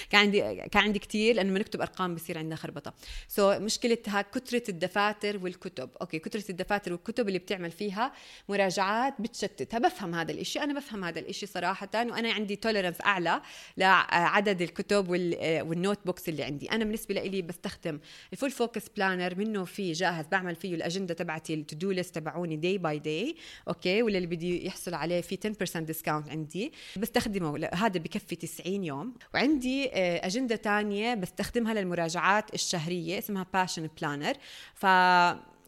[0.10, 2.94] كان عندي كان عندي كثير لأنه ما نكتب أرقام بصير عندنا خربطة.
[3.28, 5.90] so so, مشكلتها كثره الدفاتر والكتب.
[6.02, 8.14] okay كثره الدفاتر والكتب اللي بتعمل فيها
[8.50, 10.60] مراجعات بتشتتها بفهم هذا الإشي.
[10.60, 13.42] أنا بفهم هذا الإشي صراحة وأنا عندي tolerance أعلى
[13.78, 16.72] لعدد الكتب وال notebooks اللي عندي.
[16.72, 18.00] أنا بالنسبة لي بستخدم
[18.34, 22.16] ال Full Focus Planner منه في جاهز بعمل فيه الاجنده تبعتي ال to do list
[22.16, 23.36] تبعوني day by day
[23.68, 26.72] okay ولا اللي بدي يحصل عليه في 10% discount عندي.
[26.98, 29.14] بستخدمه هذا بكفي 90 يوم.
[29.34, 34.34] وعندي آه، أجندة تانية بستخدمها للمراجعات الشهرية اسمها Passion Planner
[34.76, 34.84] ف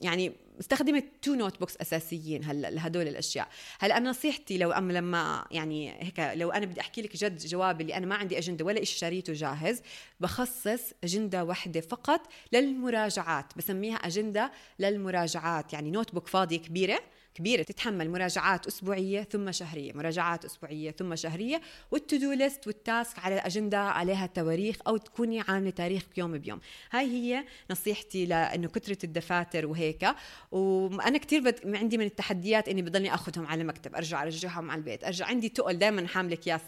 [0.02, 3.48] يعني استخدمت two notebooks أساسيين هلا لهدول الأشياء.
[3.80, 7.84] هلا أنا نصيحتي لو أم لما يعني هيك لو أنا بدي أحكي لك جد جوابي
[7.84, 9.82] اللي أنا ما عندي أجندة ولا شيء شريته جاهز
[10.20, 15.74] بخصص أجندة واحدة فقط للمراجعات بسميها أجندة للمراجعات.
[15.74, 17.00] يعني notebook فاضية كبيرة
[17.40, 21.62] كبيرة تتحمل مراجعات أسبوعية ثم شهرية مراجعات أسبوعية ثم شهرية
[21.92, 26.60] وال to list وال task على الأجندة عليها تواريخ أو تكوني عاملة تاريخ يوم بيوم.
[26.92, 30.08] هاي هي نصيحتي لإنه كثره الدفاتر وهيك.
[30.52, 31.76] وأنا كثير بد...
[31.76, 35.04] عندي من التحديات إني بضلني آخذهم على المكتب أرجع أرجعهم على البيت.
[35.04, 36.62] أرجع عندي تقل دائما حاملة اكياس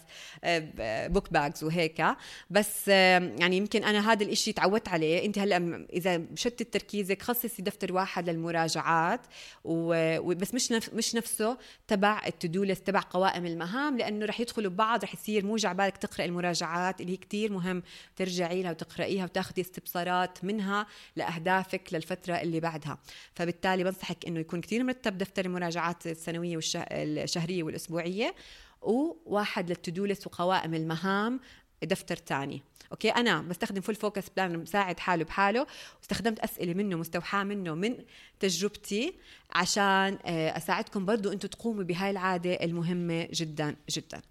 [1.12, 2.04] book bags وهيك.
[2.50, 5.26] بس آه، يعني يمكن أنا هذا الإشي تعودت عليه.
[5.26, 9.20] أنت هلأ إذا شتت تركيزك خصصي دفتر واحد للمراجعات
[9.64, 11.58] وبس مش نفس مش نفسه
[11.88, 15.96] تبع ال to list تبع قوائم المهام لأنه رح يدخلوا ببعض رح يصير موجع بالك
[15.96, 17.82] تقرأ المراجعات اللي هي كثير مهم
[18.16, 20.86] ترجعي لها وتقرأيها وتاخذي استبصارات منها
[21.16, 22.98] لأهدافك للفترة اللي بعدها.
[23.34, 28.34] فبالتالي بنصحك إنه يكون كثير مرتب دفتر المراجعات السنوية والشهريه والأسبوعية
[28.82, 31.40] وواحد لل to-do lists وقوائم المهام
[31.86, 32.62] دفتر تاني.
[32.92, 35.66] أوكي؟ أنا بستخدم Full Focus Planner مساعد حاله بحاله.
[35.98, 37.96] واستخدمت أسئلة منه مستوحاة منه من
[38.40, 39.14] تجربتي
[39.50, 44.22] عشان آه، أساعدكم برضو أنتم تقوموا بهاي العادة المهمة جدا جدا.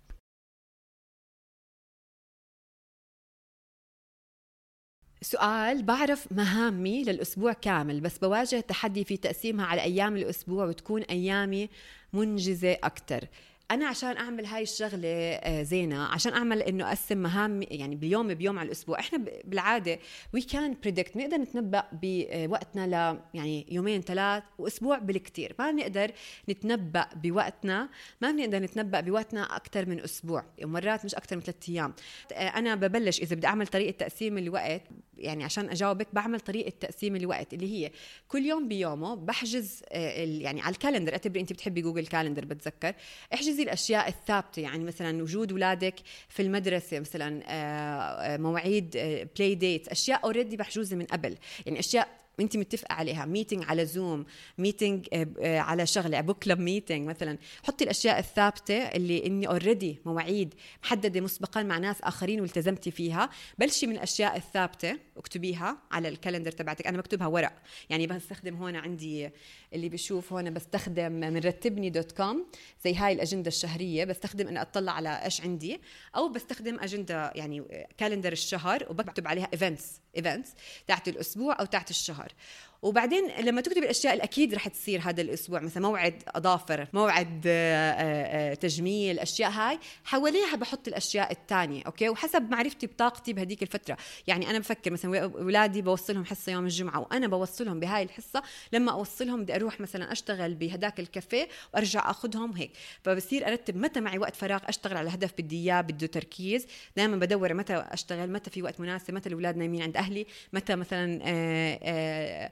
[5.24, 11.70] سؤال بعرف مهامي للأسبوع كامل بس بواجه تحدي في تقسيمها على أيام الأسبوع وتكون أيامي
[12.14, 13.28] منجزة أكتر.
[13.72, 18.60] أنا عشان أعمل هاي الشغلة آه، زينة عشان أعمل إنه أقسم مهام يعني باليوم بيوم
[18.60, 19.00] على الأسبوع.
[19.00, 20.00] إحنا بالعادة
[20.34, 26.12] وي كان بريدكت نقدر نتنبأ بوقتنا ل يعني يومين ثلاث وأسبوع بالكثير ما بنقدر
[26.50, 27.90] نتنبأ بوقتنا
[28.22, 31.94] ما بنقدر نتنبأ بوقتنا أكثر من أسبوع ومرات مش أكثر من ثلاث أيام.
[32.34, 34.82] آه، أنا ببلش إذا بدي أعمل طريقة تقسيم الوقت
[35.18, 37.92] يعني عشان أجاوبك بعمل طريقة تقسيم الوقت اللي هي
[38.28, 41.14] كل يوم بيومه بحجز آه، يعني على ال calendar.
[41.14, 42.94] أعتبري أنت بتحبي Google Calendar بتذكر.
[43.34, 45.95] احجزي الأشياء الثابتة يعني مثلا وجود اولادك
[46.30, 48.89] في المدرسة مثلا آه، آه، مواعيد
[49.38, 51.38] play date أشياء already محجوزة من قبل.
[51.66, 53.26] يعني أشياء انت متفقة عليها.
[53.26, 54.26] meeting على زوم
[54.58, 57.38] meeting آه، آه، على شغلة book club meeting مثلا.
[57.64, 60.54] حطي الأشياء الثابتة اللي إني already مواعيد
[60.84, 63.30] محددة مسبقا مع ناس آخرين والتزمتي فيها.
[63.58, 66.88] بلشي من الأشياء الثابتة اكتبيها على ال calendar تبعتك.
[66.88, 67.54] أنا بكتبها ورق.
[67.90, 69.30] يعني بستخدم هون عندي
[69.74, 72.46] اللي بيشوف هون بستخدم من رتبني dot com.
[72.84, 74.06] زي هاي الأجندة الشهرية.
[74.06, 75.82] بستخدم إني أطلع على إيش عندي.
[76.16, 80.50] أو بستخدم أجندة يعني calendar الشهر وبكتب عليها events events
[80.88, 82.21] تاعت الأسبوع أو تاعت الشهر.
[82.22, 82.34] har.
[82.82, 87.92] وبعدين لما تكتب الأشياء اللي أكيد رح تصير هذا الأسبوع مثلا موعد أظافر موعد آه،
[87.92, 93.98] آه، تجميل أشياء هاي حواليها بحط الأشياء الثانية أوكي؟ وحسب معرفتي بطاقتي بهديك الفترة.
[94.28, 98.44] يعني أنا بفكر مثلا اولادي بوصلهم حصة يوم الجمعة وأنا بوصلهم بهاي الحصة.
[98.74, 102.72] لما أوصلهم بدي أروح مثلا أشتغل بهداك الكافيه وأرجع أخذهم هيك.
[103.04, 106.68] فبصير أرتب متى معي وقت فراغ أشتغل على هدف بدي إياه بده تركيز.
[106.98, 111.20] دائما بدور متى أشتغل متى في وقت مناسب متى الأولاد نايمين عند أهلي متى مثلا
[111.24, 112.52] آآ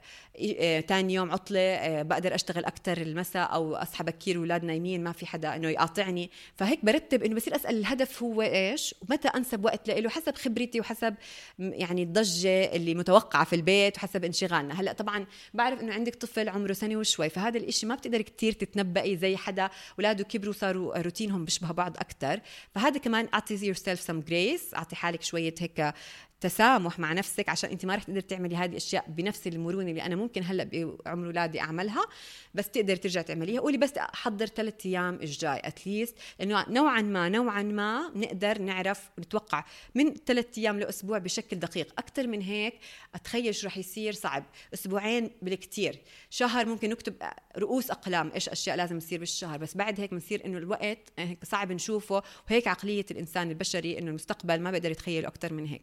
[0.60, 5.26] آه، يوم عطلة آه، بقدر أشتغل أكثر المساء أو اصحى بكير أولاد نايمين ما في
[5.26, 6.30] حدا إنه يقاطعني.
[6.56, 11.14] فهيك برتب إنه بصير أسأل الهدف هو إيش ومتى أنسب وقت له حسب خبرتي وحسب
[11.58, 14.80] يعني الضجة اللي متوقعة في البيت وحسب انشغالنا.
[14.80, 19.16] هلأ طبعا بعرف إنه عندك طفل عمره سنة وشوي فهذا الإشي ما بتقدر كتير تتنبئي
[19.16, 22.40] زي حدا اولاده كبروا صاروا روتينهم بيشبه بعض أكثر
[22.74, 25.94] ف هذا كمان yourself some grace أعطي حالك شوية هيك
[26.40, 30.16] تسامح مع نفسك عشان انت ما رح تقدر تعملي هذه الأشياء بنفس المرونة اللي أنا
[30.16, 32.06] ممكن هلأ بعمر اولادي أعملها
[32.54, 33.60] بس تقدر ترجع تعمليها.
[33.60, 39.64] قولي بس احضر ثلاث أيام الجاي اتليست لأنه نوعا ما نوعا ما نقدر نعرف نتوقع
[39.94, 41.92] من ثلاث أيام لأسبوع بشكل دقيق.
[41.98, 42.74] أكثر من هيك
[43.14, 44.44] أتخيل شو رح يصير صعب.
[44.74, 45.98] أسبوعين بالكثير
[46.30, 47.14] شهر ممكن نكتب
[47.58, 51.72] رؤوس أقلام إيش أشياء لازم تصير بالشهر بس بعد هيك بنصير إنه الوقت هيك صعب
[51.72, 52.22] نشوفه.
[52.50, 55.82] وهيك عقلية الإنسان البشري إنه المستقبل ما بيقدر يتخيله أكثر من هيك.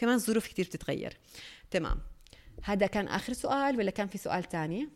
[0.00, 1.16] كمان الظروف كتير بتتغير.
[1.70, 2.00] تمام.
[2.62, 4.88] هذا كان آخر سؤال ولا كان في سؤال تاني؟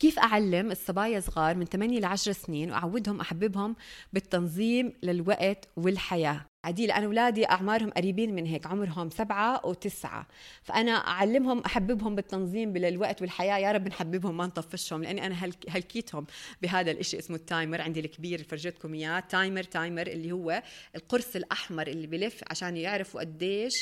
[0.00, 3.76] كيف أعلم الصبايا صغار من 8 ل 10 سنين وأعودهم أحببهم
[4.12, 10.26] بالتنظيم للوقت والحياة؟ عديل أنا أولادي أعمارهم قريبين من هيك عمرهم سبعة وتسعة
[10.62, 13.58] فأنا أعلمهم أحببهم بالتنظيم للوقت والحياة.
[13.58, 16.26] يا رب نحببهم ما نطفشهم لأني أنا هلكيتهم
[16.62, 17.80] بهذا الإشي اسمه ال timer.
[17.80, 20.62] عندي الكبير فرجيتكم إياه timer timer اللي هو
[20.96, 23.72] القرص الأحمر اللي بلف عشان يعرفوا قديش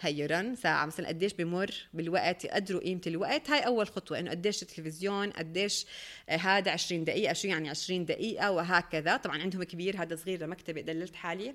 [0.00, 0.54] هي رن.
[0.54, 3.50] ساعة مثلا قديش بمر بالوقت يقدروا قيمة الوقت.
[3.50, 5.86] هاي أول خطوة إنه قديش التلفزيون قديش
[6.28, 9.16] آه، هذا 20 دقيقة شو يعني 20 دقيقة وهكذا.
[9.16, 11.54] طبعا عندهم كبير هذا صغير لمكتبة دللت حالي.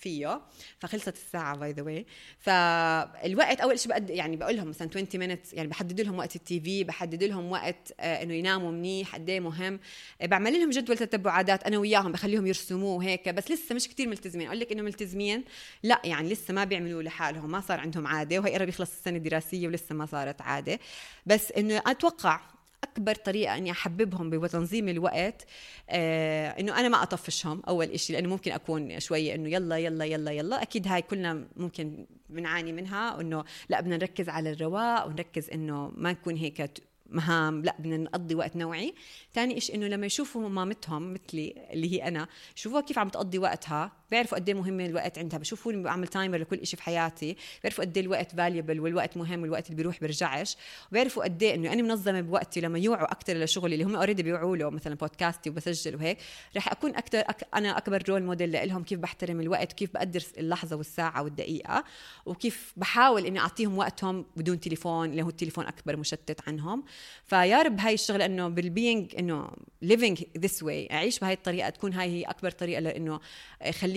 [0.00, 0.40] فيه
[0.78, 2.06] فخلصت الساعة by the way
[2.38, 6.60] فالوقت أول شيء بقد يعني بقول لهم مثلا 20 minutes يعني بحدد لهم وقت ال
[6.60, 9.80] TV بحدد لهم وقت آه إنه يناموا منيح قد إيه مهم.
[10.20, 14.08] آه بعمل لهم جدول تتبع عادات أنا وياهم بخليهم يرسموه هيك بس لسه مش كتير
[14.08, 14.46] ملتزمين.
[14.46, 15.44] أقول لك إنه ملتزمين؟
[15.82, 18.38] لا يعني لسه ما بيعملوا لحالهم ما صار عندهم عادة.
[18.38, 20.78] وهي قرب يخلص السنة الدراسية ولسه ما صارت عادة.
[21.26, 22.40] بس إنه أتوقع
[22.84, 25.46] أكبر طريقة إني أحببهم بتنظيم الوقت
[25.90, 30.30] آه إنه أنا ما أطفشهم أول إشي لأنه ممكن أكون شوية إنه يلا يلا يلا
[30.30, 30.62] يلا.
[30.62, 36.12] أكيد هاي كلنا ممكن بنعاني منها إنه لا بدنا نركز على الرواق ونركز إنه ما
[36.12, 36.70] نكون هيك
[37.10, 38.94] مهام لا بدنا نقضي وقت نوعي.
[39.34, 43.99] ثاني شيء إنه لما يشوفوا مامتهم مثلي اللي هي أنا يشوفوها كيف عم تقضي وقتها.
[44.10, 45.38] بيعرفوا قد إيه مهم الوقت عندها.
[45.38, 47.36] بشوفوني بعمل timer لكل شيء في حياتي.
[47.62, 50.56] بيعرفوا قد إيه الوقت valuable والوقت مهم والوقت اللي بيروح بيرجعش.
[50.90, 54.56] وبيعرفوا قد إيه إنه أنا منظمة بوقتي لما يوعوا أكثر لشغلي اللي هم already بيوعوا
[54.56, 56.18] له مثلا بودكاستي وبسجل وهيك.
[56.56, 57.48] رح أكون أكثر أك...
[57.54, 61.84] أنا أكبر role model لهم كيف بحترم الوقت وكيف بقدر اللحظة والساعة والدقيقة
[62.26, 66.84] وكيف بحاول إني أعطيهم وقتهم بدون تليفون اللي هو التليفون أكبر مشتت عنهم.
[67.24, 69.50] فيا رب هاي الشغلة إنه بال being إنه
[69.84, 73.20] living this way أعيش بهاي الطريقة تكون هاي هي أكبر طريقة لإنه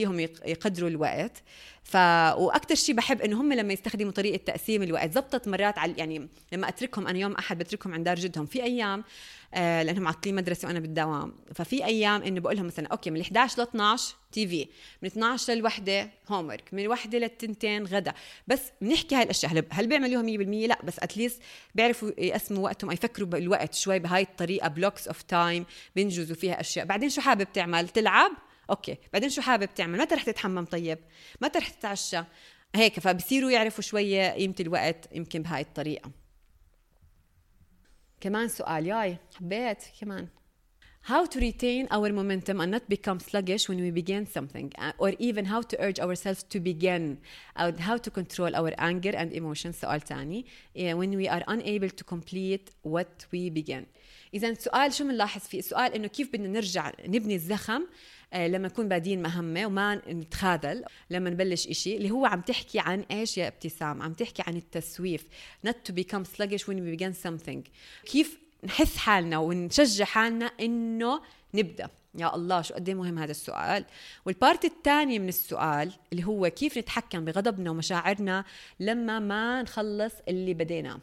[0.06, 1.44] خليهم يقدروا الوقت.
[1.84, 1.96] ف
[2.38, 6.70] وأكثر شيء بحب إنه هم لما يستخدموا طريقة تقسيم الوقت زبطت مرات على يعني لما
[6.70, 9.04] أتركهم أنا يوم أحد بتركهم عند دار جدهم في أيام
[9.54, 13.62] آه لأنهم معطلين مدرسة وأنا بالدوام ففي أيام إنه بقول لهم مثلا okay من 11
[13.62, 14.68] ل 12 TV
[15.02, 18.14] من 12 للوحده homework من الوحده للتنتين غدا.
[18.48, 21.42] بس بنحكي هاي الأشياء هل بيعملوها 100% لا بس at least
[21.76, 26.86] بيعرفوا يقسموا وقتهم يفكروا بالوقت شوي بهاي الطريقة blocks of time بينجزوا فيها أشياء.
[26.86, 28.32] بعدين شو حابب تعمل؟ تلعب؟
[28.70, 31.00] okay بعدين شو حابب تعمل متى رح تتحمم طيب
[31.42, 32.24] متى رح تتعشى
[32.76, 36.12] هيك فبصيروا يعرفوا شوية قيمه الوقت يمكن بهاي الطريقة
[38.22, 40.28] كمان سؤال yay حبيت كمان
[41.04, 45.44] how to retain our momentum and not become sluggish when we begin something or even
[45.44, 47.18] how to urge ourselves to begin
[47.60, 50.46] or how to control our anger and emotions سؤال تاني
[50.76, 53.86] when we are unable to complete what we begin
[54.34, 57.84] اذا السؤال شو بنلاحظ فيه؟ السؤال إنه كيف بدنا نرجع نبني الزخم
[58.34, 63.38] لما نكون بادين مهمة وما نتخاذل لما نبلش إشي اللي هو عم تحكي عن إيش
[63.38, 65.26] يا ابتسام؟ عم تحكي عن التسويف
[65.68, 67.70] not to become sluggish when we begin something.
[68.06, 71.22] كيف نحث حالنا ونشجع حالنا إنه
[71.54, 73.86] نبدأ؟ يا الله شو قد مهم هذا السؤال.
[74.26, 78.46] وال part الثاني من السؤال اللي هو كيف نتحكم بغضبنا ومشاعرنا
[78.80, 81.00] لما ما نخلص اللي بديناه؟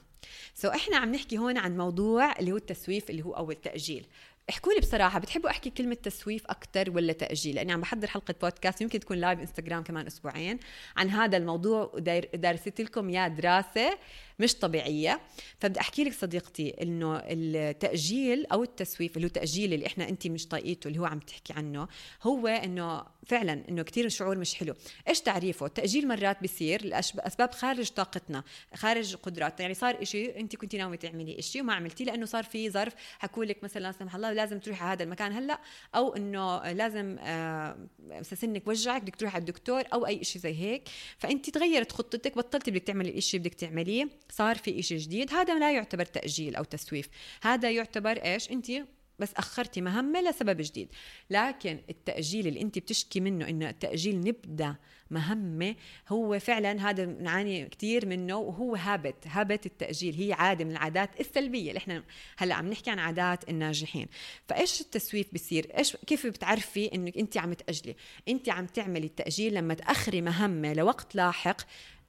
[0.54, 4.06] so so إحنا عم نحكي هون عن موضوع اللي هو التسويف اللي هو أو التاجيل
[4.50, 8.80] احكوا لي بصراحة بتحبوا أحكي كلمة تسويف أكثر ولا تأجيل؟ لأني عم بحضر حلقة بودكاست
[8.80, 10.58] يمكن تكون live انستغرام كمان أسبوعين
[10.96, 13.98] عن هذا الموضوع ودارست لكم يا دراسة.
[14.40, 15.20] مش طبيعية.
[15.58, 20.46] فبدي أحكي لك صديقتي إنه التأجيل أو التسويف اللي هو تأجيل اللي إحنا انت مش
[20.48, 21.88] طايقته اللي هو عم تحكي عنه
[22.22, 24.74] هو إنه فعلا إنه كثير شعور مش حلو.
[25.08, 29.60] إيش تعريفه؟ التأجيل مرات بيصير لاسباب خارج طاقتنا خارج قدراتنا.
[29.60, 32.94] يعني صار إشي انت كنت ناوي تعملي إشي وما عملتيه لأنه صار في ظرف.
[33.18, 35.60] حكوا لك مثلا لا سمح الله لازم تروحي على هذا المكان هلأ.
[35.94, 37.76] أو إنه لازم آه
[38.22, 40.88] سنك وجعك بدك تروحي على الدكتور أو أي شيء زي هيك.
[41.18, 44.08] فانت تغيرت خطتك بطلتي بدك تعملي اللي بدك تعمليه.
[44.30, 47.08] صار في شيء جديد هذا لا يعتبر تأجيل أو تسويف.
[47.42, 48.70] هذا يعتبر إيش؟ أنت
[49.18, 50.88] بس أخرتي مهمة لسبب جديد.
[51.30, 54.76] لكن التأجيل اللي أنت بتشكي منه إنه التاجيل نبدأ
[55.10, 55.74] مهمة
[56.08, 61.68] هو فعلا هذا نعاني كثير منه وهو هابت هابت التأجيل هي عادة من العادات السلبية
[61.68, 62.04] اللي إحنا
[62.36, 64.06] هلأ عم نحكي عن عادات الناجحين.
[64.48, 67.96] فإيش التسويف بصير إيش كيف بتعرفي إنك أنت عم تأجلي؟
[68.28, 71.56] أنت عم تعملي التأجيل لما تأخري مهمة لوقت لاحق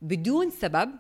[0.02, 0.91] بدون سبب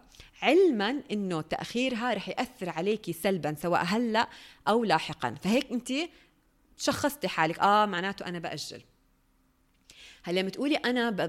[0.41, 4.29] علما إنه تأخيرها رح يأثر عليكي سلبا سواء هلأ
[4.67, 5.35] أو لاحقا.
[5.43, 5.93] فهيك انت
[6.77, 7.59] شخصتي حالك.
[7.59, 8.81] آه معناته أنا بأجل.
[10.23, 11.21] هلا لما تقولي أنا ب...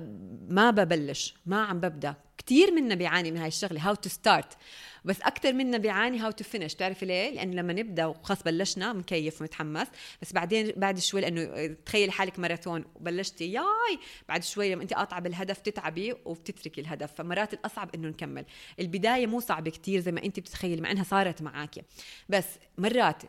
[0.52, 2.14] ما ببلش ما عم ببدأ.
[2.46, 4.56] كثير منا بيعاني من هاي الشغلة how to start
[5.04, 9.40] بس أكثر منا بيعاني how to finish بتعرفي ليه؟ لأن لما نبدأ وخلص بلشنا مكيف
[9.40, 9.86] ومتحمس
[10.22, 13.98] بس بعدين بعد شوي لأنه تخيلي حالك ماراثون وبلشتي ياي!
[14.28, 17.12] بعد شوي لما انت قاطعة بالهدف تتعبي وبتتركي الهدف.
[17.12, 18.44] فمرات الأصعب إنه نكمل.
[18.80, 21.84] البداية مو صعبة كثير زي ما انت بتتخيلي مع إنها صارت معك
[22.28, 22.46] بس
[22.78, 23.22] مرات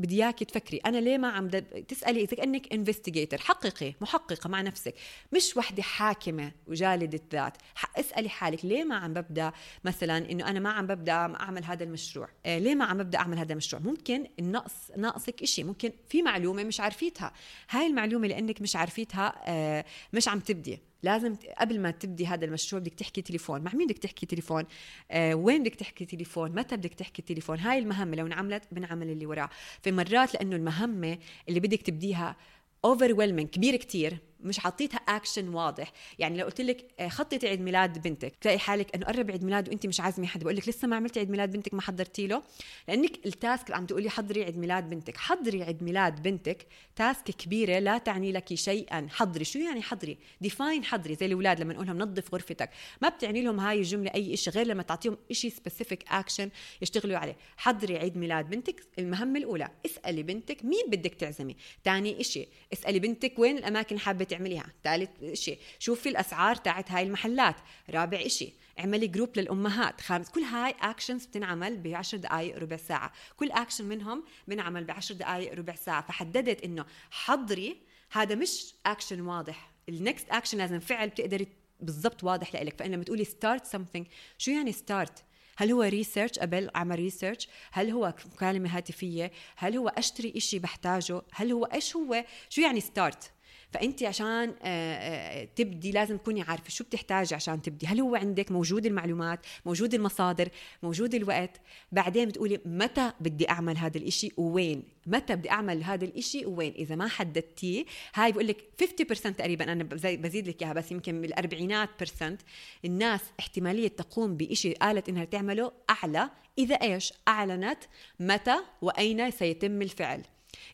[0.00, 0.76] بدي إياكي تفكري.
[0.78, 1.48] أنا ليه ما عم
[1.88, 4.94] تسألي إذا كأنك انفستيجيتور حققي محققة مع نفسك.
[5.32, 7.56] مش وحدة حاكمة وجالدة ذات
[7.96, 9.52] اسألي حالك ليه ما عم ببدأ
[9.84, 13.38] مثلا إنه أنا ما عم ببدأ أعمل هذا المشروع؟ آه ليه ما عم ببدأ أعمل
[13.38, 15.64] هذا المشروع؟ ممكن النقص ناقصك إشي.
[15.64, 17.32] ممكن في معلومة مش عارفيتها.
[17.70, 20.89] هاي المعلومة لأنك مش عارفيتها آه مش عم تبدي.
[21.02, 23.60] لازم قبل ما تبدي هذا المشروع بدك تحكي تليفون.
[23.60, 24.64] مع مين بدك تحكي تليفون؟
[25.10, 29.26] آه وين بدك تحكي تليفون؟ متى بدك تحكي تليفون؟ هاي المهمة لو انعملت بنعمل اللي
[29.26, 29.50] وراه
[29.82, 32.36] في مرات لأنه المهمة اللي بدك تبديها
[32.84, 33.12] over
[33.46, 34.18] كبير كتير.
[34.42, 35.92] مش حطيتها اكشن واضح.
[36.18, 39.68] يعني لو قلت لك آه، خططي عيد ميلاد بنتك تلاقي حالك إنه قرب عيد ميلاد
[39.68, 42.42] وانت مش عازمة حدا بقول لك لسه ما عملتي عيد ميلاد بنتك ما حضرتي له.
[42.88, 45.16] لأنك ال task اللي عم تقولي حضري عيد ميلاد بنتك.
[45.16, 49.06] حضري عيد ميلاد بنتك task كبيرة لا تعني لك شيئا.
[49.10, 49.44] حضري.
[49.44, 51.14] شو يعني حضري؟ define حضري.
[51.14, 52.70] زي الأولاد لما نقول لهم نظف غرفتك.
[53.02, 56.50] ما بتعني لهم هاي الجملة أي شيء غير لما تعطيهم شيء specific action
[56.82, 57.36] يشتغلوا عليه.
[57.56, 58.82] حضري عيد ميلاد بنتك.
[58.98, 61.56] المهمة الأولى اسألي بنتك مين بدك تعزمي.
[61.84, 64.66] ثاني شيء اسألي بنتك وين الأماكن حابة تعمليها.
[64.84, 67.56] ثالث شيء شوفي الأسعار تاعت هاي المحلات.
[67.90, 70.00] رابع شيء اعملي group للأمهات.
[70.00, 73.12] خامس كل هاي actions بتنعمل ب 10 دقائق ربع ساعة.
[73.36, 76.06] كل اكشن منهم بنعمل ب 10 دقائق ربع ساعة.
[76.06, 77.76] فحددت إنه حضري
[78.10, 79.70] هذا مش اكشن واضح.
[79.88, 81.48] ال next action لازم فعل بتقدري
[81.80, 82.78] بالضبط واضح لإلك.
[82.78, 84.04] فإن لما تقولي start something
[84.38, 85.24] شو يعني start
[85.60, 91.22] هل هو research قبل أعمل research هل هو مكالمة هاتفية؟ هل هو أشتري إشي بحتاجه؟
[91.32, 93.32] هل هو إيش هو؟ شو يعني start
[93.72, 97.86] فأنت عشان آه، آه، تبدي لازم تكوني عارفة شو بتحتاجي عشان تبدي.
[97.86, 100.48] هل هو عندك موجود المعلومات موجود المصادر
[100.82, 101.60] موجود الوقت؟
[101.92, 106.94] بعدين بتقولي متى بدي أعمل هذا الإشي وين متى بدي أعمل هذا الإشي وين إذا
[106.94, 112.40] ما حددتيه هاي بقول لك 50% تقريبا أنا بزيد لك إياها بس يمكن بالأربعينات برسنت
[112.84, 116.30] الناس احتمالية تقوم بإشي قالت إنها تعمله أعلى.
[116.58, 117.78] إذا إيش؟ أعلنت
[118.20, 120.22] متى وأين سيتم الفعل.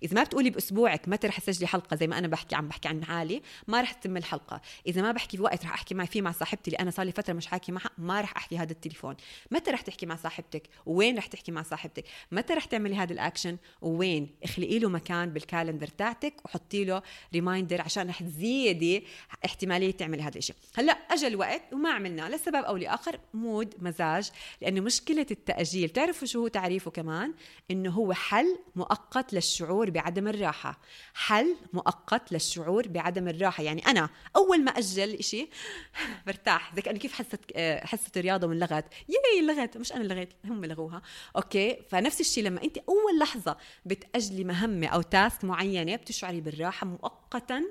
[0.02, 3.04] إذا ما بتقولي بأسبوعك متى رح تسجلي حلقة زي ما أنا بحكي عم بحكي عن
[3.04, 4.60] حالي ما رح تتم الحلقة.
[4.86, 7.32] إذا ما بحكي بوقت رح أحكي معي فيه مع صاحبتي اللي أنا صار لي فترة
[7.32, 9.16] مش حاكي معها ما رح أحكي هذا التليفون.
[9.50, 13.56] متى رح تحكي مع صاحبتك؟ وين رح تحكي مع صاحبتك؟ متى رح تعملي هذا الأكشن؟
[13.82, 17.02] وين؟ اخلقي له مكان بال calendar تاعتك وحطي له
[17.34, 19.04] reminder عشان رح تزيدي
[19.44, 24.30] احتمالية تعملي هذا الشيء هلأ اجى الوقت وما عملناه لسبب أو لآخر mood مزاج
[24.62, 25.88] لأنه مشكلة التأجيل.
[25.88, 27.34] بتعرفوا شو هو تعريفه كمان؟
[27.70, 30.80] إنه هو حل مؤقت للشعور بعدم الراحة.
[31.14, 33.62] حل مؤقت للشعور بعدم الراحة.
[33.62, 35.48] يعني أنا أول ما أجل شيء
[36.26, 36.74] برتاح.
[36.74, 37.40] زي كانه كيف حست
[37.84, 39.76] حصه الرياضة لغت؟ ياي لغت.
[39.76, 41.02] مش أنا لغيت هم لغوها.
[41.36, 43.56] أوكي؟ فنفس الشيء لما انت أول لحظة
[43.86, 47.62] بتأجلي مهمة أو تاسك معينة بتشعري بالراحة مؤقتا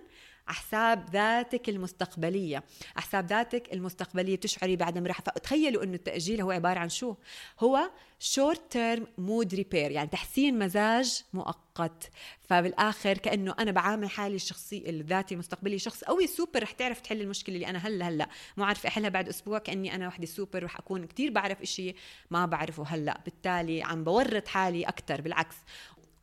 [0.48, 2.64] حساب ذاتك المستقبلية.
[2.96, 7.16] حساب ذاتك المستقبلية بتشعري بعدم راحة فتخيلوا أنه التأجيل هو عبارة عن شو؟
[7.60, 12.10] هو short term mood repair يعني تحسين مزاج مؤقت.
[12.42, 17.56] فبالآخر كأنه أنا بعامل حالي الشخصي الذاتي المستقبلي شخص قوي سوبر رح تعرف تحل المشكلة
[17.56, 18.30] اللي أنا هلأ هلأ.
[18.58, 21.96] مو عارفه أحلها بعد أسبوع كأني أنا وحدة سوبر رح أكون كتير بعرف إشي
[22.32, 23.22] ما بعرفه هلأ.
[23.26, 25.56] بالتالي عم بورط حالي أكثر بالعكس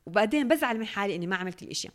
[0.05, 1.89] وبعدين بزعل من حالي إني ما عملت الإشي.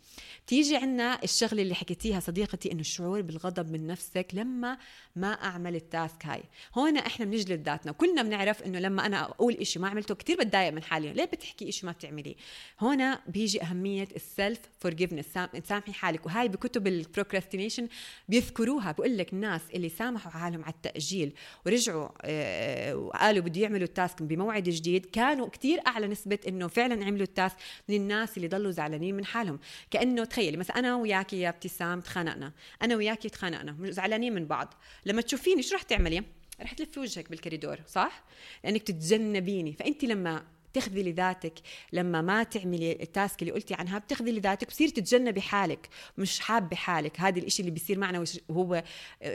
[0.47, 4.77] تيجي عنا الشغلة اللي حكيتيها صديقتي إنه الشعور بالغضب من نفسك لما
[5.15, 6.43] ما أعمل ال task هاي.
[6.75, 7.91] هون إحنا بنجلد ذاتنا.
[7.91, 11.13] وكلنا بنعرف إنه لما أنا أقول إشي ما عملته كتير بتضايق من حالي.
[11.13, 12.35] ليه بتحكي إشي ما بتعمليه
[12.79, 15.25] هون بيجي أهمية ال self forgiveness
[15.67, 16.25] سامحي حالك.
[16.25, 17.87] وهاي بكتب ال procrastination
[18.29, 18.91] بيذكروها.
[18.91, 21.33] بقول لك الناس اللي سامحوا حالهم على التأجيل
[21.65, 27.05] ورجعوا آه، وقالوا بده يعملوا ال task بموعد جديد كانوا كتير أعلى نسبة إنه فعلا
[27.05, 27.55] عملوا ال task
[27.89, 29.59] من الناس اللي ضلوا زعلانين من حالهم.
[29.91, 32.53] كأنه تخيلي مثلا أنا وياكي يا ابتسام تخانقنا.
[32.81, 34.73] أنا وياكي تخانقنا زعلانين من بعض.
[35.05, 36.23] لما تشوفيني شو رح تعملي؟
[36.61, 38.23] رح تلفي وجهك بالكوريدور صح؟
[38.63, 39.73] لأنك تتجنبيني.
[39.73, 40.43] فانت لما
[40.73, 41.53] تخذلي ذاتك
[41.93, 45.89] لما ما تعملي التاسك اللي قلتي عنها بتخذلي ذاتك بصير تتجنبي حالك.
[46.17, 47.19] مش حابة حالك.
[47.19, 48.83] هذا الإشي اللي بيصير معنا وهو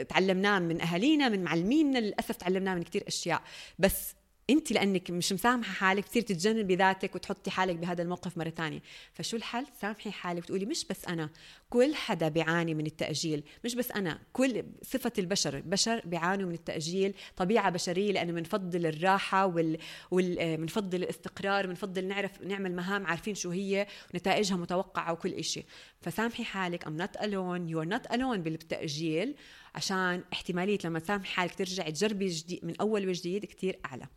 [0.09, 3.41] تعلمناه من أهالينا من معلمينا للأسف تعلمناه من كثير أشياء.
[3.79, 4.15] بس
[4.49, 8.81] انت لانك مش مسامحه حالك بتصير تتجنبي ذاتك وتحطي حالك بهذا الموقف مره ثانية.
[9.13, 11.29] فشو الحل؟ سامحي حالك وتقولي مش بس أنا
[11.69, 13.43] كل حدا بيعاني من التأجيل.
[13.63, 19.45] مش بس أنا كل صفة البشر البشر بيعانوا من التأجيل طبيعة بشرية لأنه بنفضل الراحة
[19.45, 19.77] وال,
[20.11, 20.57] وال...
[20.57, 25.65] بنفضل الاستقرار بنفضل نعرف نعمل مهام عارفين شو هي ونتائجها متوقعة وكل شيء
[26.01, 29.35] فسامحي حالك I'm not alone you are not alone بالتأجيل
[29.75, 34.07] عشان احتمالية لما تسامحي حالك ترجعي تجربي جديد من أول وجديد كثير أعلى.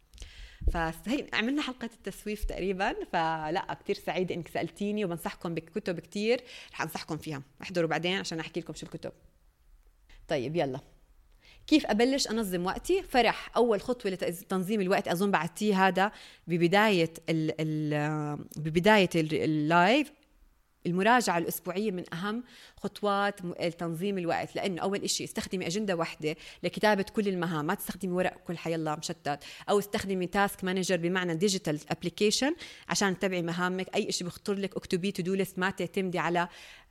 [0.72, 6.40] فهي عملنا حلقة التسويف تقريبا فلا كتير سعيدة إنك سألتيني وبنصحكم بكتب كتير.
[6.72, 7.42] رح أنصحكم فيها.
[7.62, 9.12] احضروا بعدين عشان أحكي لكم شو الكتب.
[10.28, 10.80] طيب يلا.
[11.66, 13.50] كيف أبلش أنظم وقتي؟ فرح.
[13.56, 16.12] أول خطوة لتنظيم الوقت أظن بعتيه هذا
[16.46, 20.12] ببداية ال ال ببداية اللايف
[20.86, 22.44] المراجعة الأسبوعية من أهم
[22.76, 23.40] خطوات
[23.78, 28.58] تنظيم الوقت لأنه أول شيء استخدمي أجندة واحدة لكتابة كل المهام ما تستخدمي ورق كل
[28.58, 32.54] حالة مشتت أو استخدمي task manager بمعنى digital application
[32.88, 33.94] عشان تتبعي مهامك.
[33.94, 36.48] أي شيء بخطر لك اكتبيه to do list ما تعتمدي على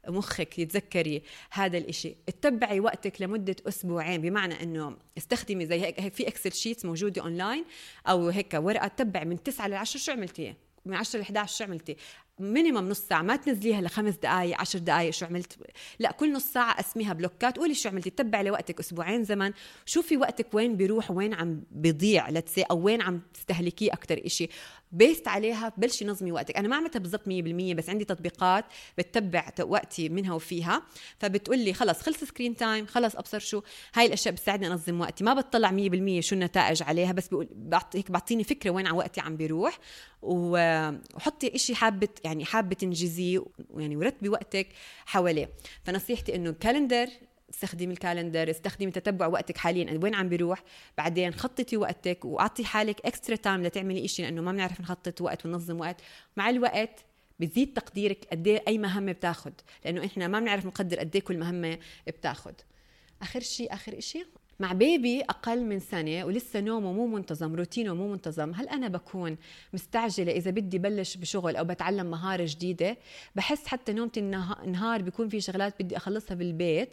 [0.08, 2.16] مخك يتذكري هذا الإشي.
[2.30, 7.66] اتبعي وقتك لمدة أسبوعين بمعنى أنه استخدمي زي هيك في Excel sheets موجودة أونلاين
[8.08, 10.54] أو هيك ورقة تتبعي من 9 ل 10 شو عملتي؟
[10.86, 11.98] من 10 ل 11 شو عملتي؟
[12.40, 15.58] minimum نص ساعة ما تنزليها لخمس دقائق عشر دقائق شو عملت.
[16.00, 17.58] لا كل نص ساعة اسميها بلوكات.
[17.58, 19.52] قولي شو عملتي تتبعي لوقتك أسبوعين زمن.
[19.86, 24.50] شوفي وقتك وين بيروح وين عم بيضيع لتشوفي وين عم تستهلكيه أكثر إشي.
[24.92, 26.58] based عليها بلشي نظمي وقتك.
[26.58, 27.30] أنا ما عملتها بالضبط 100%
[27.76, 28.66] بس عندي تطبيقات
[28.98, 30.84] بتتبع وقتي منها وفيها.
[31.20, 33.62] فبتقول لي خلص خلص screen time خلص ابصر شو.
[33.94, 35.24] هاي الأشياء بتساعدني أنظم وقتي.
[35.24, 37.48] ما بتطلع 100% شو النتائج عليها بس بقول
[37.96, 39.80] هيك بعطيني فكرة وين وقتي عم بيروح.
[40.22, 43.46] وحطي إشي حابه يعني حابة تنجزيه
[43.78, 44.68] يعني ورتبي وقتك
[45.06, 45.50] حواليه.
[45.84, 47.08] فنصيحتي إنه calendar
[47.50, 50.00] استخدمي ال calendar استخدمي تتبع وقتك حاليا.
[50.04, 50.64] وين عم بيروح؟
[50.98, 55.80] بعدين خططي وقتك وأعطي حالك extra time لتعملي إشي لأنه ما بنعرف نخطط وقت وننظم
[55.80, 56.02] وقت.
[56.38, 57.06] مع الوقت
[57.40, 59.54] بزيد تقديرك قد إيه أي مهمة بتاخد
[59.86, 62.54] لأنه إحنا ما بنعرف نقدر قد إيه كل مهمة بتاخد.
[63.22, 64.26] آخر شيء آخر شيء
[64.60, 69.38] مع baby أقل من سنة ولسه نومه مو منتظم روتينه مو منتظم هل أنا بكون
[69.74, 72.98] مستعجلة إذا بدي بلش بشغل أو بتعلم مهارة جديدة؟
[73.36, 76.90] بحس حتى نومتي النهار بيكون في شغلات بدي أخلصها بالبيت.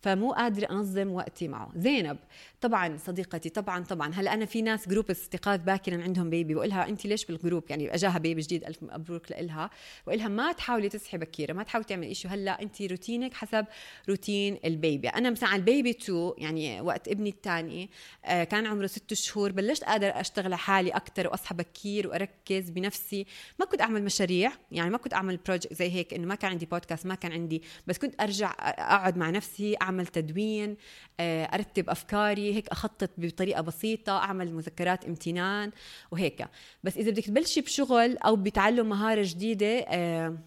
[0.00, 1.72] فمو قادرة أنظم وقتي معه.
[1.76, 2.18] زينب
[2.60, 4.14] طبعا صديقتي طبعا طبعا.
[4.14, 7.94] هلا أنا في ناس group استيقاظ باكرا عندهم baby بقولها أنت ليش بال group يعني
[7.94, 9.70] أجاها baby جديد ألف مبروك لإلها.
[10.06, 13.66] بقولها ما تحاولي تصحي بكيرة ما تحاولي تعملي شيء هلا أنت روتينك حسب
[14.08, 15.08] روتين ال baby.
[15.08, 17.90] أنا مثلا على ال baby 2 يعني وقت ابني الثاني
[18.24, 19.52] آه، كان عمره ست شهور.
[19.52, 23.26] بلشت قادر أشتغل حالي أكثر وأصحى بكير وأركز بنفسي.
[23.58, 26.66] ما كنت أعمل مشاريع يعني ما كنت أعمل project زي هيك إنه ما كان عندي
[26.66, 30.76] بودكاست ما كان عندي بس كنت أرجع أقعد مع نفسي أعمل تدوين
[31.20, 35.72] آه، أرتب أفكاري هيك أخطط بطريقة بسيطة أعمل مذكرات امتنان
[36.10, 36.44] وهيك.
[36.84, 40.38] بس إذا بدك تبلشي بشغل أو بتعلم مهارة جديدة آه،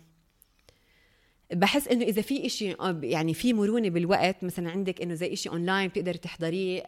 [1.53, 5.87] بحس إنه إذا في إشي يعني في مرونة بالوقت مثلا عندك إنه زي إشي اونلاين
[5.87, 6.83] بتقدري تحضريه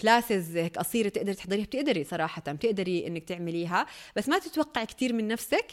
[0.00, 5.28] classes هيك قصيرة تقدري تحضريها بتقدري صراحة بتقدري إنك تعمليها بس ما تتوقعي كثير من
[5.28, 5.66] نفسك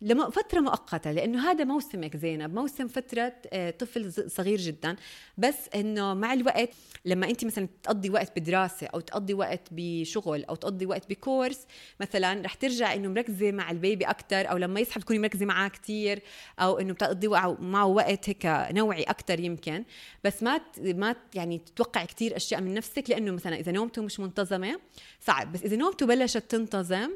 [0.00, 4.96] لفترة مؤقتة لأنه هذا موسمك زينب موسم فترة آه، طفل صغير جدا.
[5.38, 6.70] بس أنه مع الوقت
[7.04, 11.66] لما أنت مثلا تقضي وقت بدراسة أو تقضي وقت بشغل أو تقضي وقت ب course
[12.00, 15.68] مثلا رح ترجع أنه مركزة مع ال baby أكثر أو لما يصحى تكوني مركزة معاه
[15.68, 16.22] كثير
[16.58, 17.28] أو أنه بتقضي
[17.60, 19.84] معه وقت هيك نوعي أكثر يمكن.
[20.24, 24.80] بس ما ما يعني تتوقعي كثير أشياء من نفسك لأنه مثلا إذا نومته مش منتظمة
[25.20, 25.52] صعب.
[25.52, 27.10] بس إذا نومته بلشت تنتظم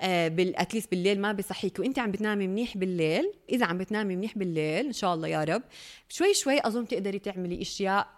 [0.00, 3.32] آه، اتليست بالليل ما بصحيك وانت عم بتنامي منيح بالليل.
[3.50, 5.62] إذا عم بتنامي منيح بالليل إن شاء الله يا رب.
[6.08, 8.08] شوي شوي أظن تقدري تعملي أشياء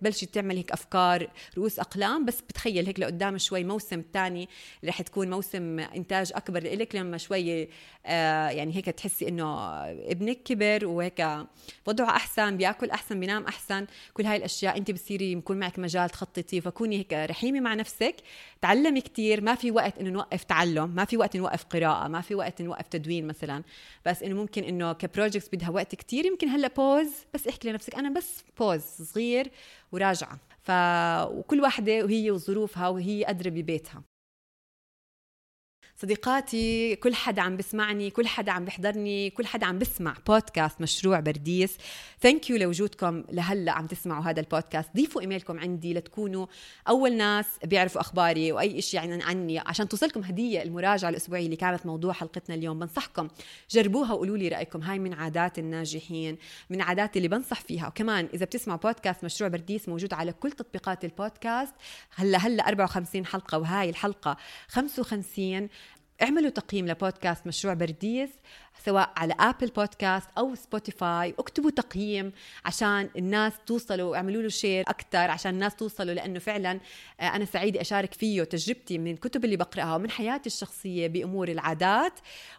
[0.00, 4.48] بلشي تعمل هيك أفكار رؤوس أقلام بس بتخيل هيك لقدام شوي موسم ثاني
[4.84, 7.68] رح تكون موسم إنتاج أكبر لك لما شوي
[8.06, 11.26] آه، يعني هيك تحسي إنه ابنك كبر وهيك
[11.86, 16.60] وضعه أحسن بيأكل أحسن بينام أحسن كل هاي الأشياء انت بتصيري يكون معك مجال تخططي
[16.60, 18.16] فكوني هيك رحيمة مع نفسك
[18.62, 22.34] تعلمي كثير ما في وقت إنه نوقف تعلم ما في وقت نوقف قراءة ما في
[22.34, 23.62] وقت نوقف تدوين مثلا
[24.06, 27.94] بس إنه ممكن إنه ك projects بدها وقت كثير يمكن هلأ pause بس احكي لنفسك
[27.94, 29.50] أنا بس pause صغير كثير
[29.92, 30.38] وراجعة.
[30.62, 30.70] ف
[31.30, 34.09] وكل واحدة وهي وظروفها وهي أدرى ببيتها.
[36.02, 41.20] صديقاتي كل حدا عم بسمعني كل حدا عم بحضرني كل حدا عم بسمع بودكاست مشروع
[41.20, 41.76] برديس.
[42.20, 46.46] thank you لوجودكم لهلأ عم تسمعوا هذا البودكاست ضيفوا إيميلكم عندي لتكونوا
[46.88, 49.58] أول ناس بيعرفوا أخباري وأي شيء يعني عني.
[49.58, 53.28] عشان توصلكم هدية المراجعة الأسبوعية اللي كانت موضوع حلقتنا اليوم بنصحكم
[53.70, 54.82] جربوها وقولوا لي رأيكم.
[54.82, 56.38] هاي من عادات الناجحين
[56.70, 57.88] من عادات اللي بنصح فيها.
[57.88, 61.74] وكمان إذا بتسمعوا بودكاست مشروع برديس موجود على كل تطبيقات البودكاست
[62.14, 64.36] هلأ هلأ 54 حلقة وهاي الحلقة
[64.68, 65.68] 55
[66.22, 68.30] اعملوا تقييم لبودكاست مشروع برديس
[68.84, 72.32] سواء على Apple Podcast أو Spotify اكتبوا تقييم
[72.64, 76.80] عشان الناس توصلوا اعملوا له share أكثر عشان الناس توصلوا لأنه فعلا
[77.20, 82.12] آه، أنا سعيدة أشارك فيه تجربتي من الكتب اللي بقرأها ومن حياتي الشخصية بأمور العادات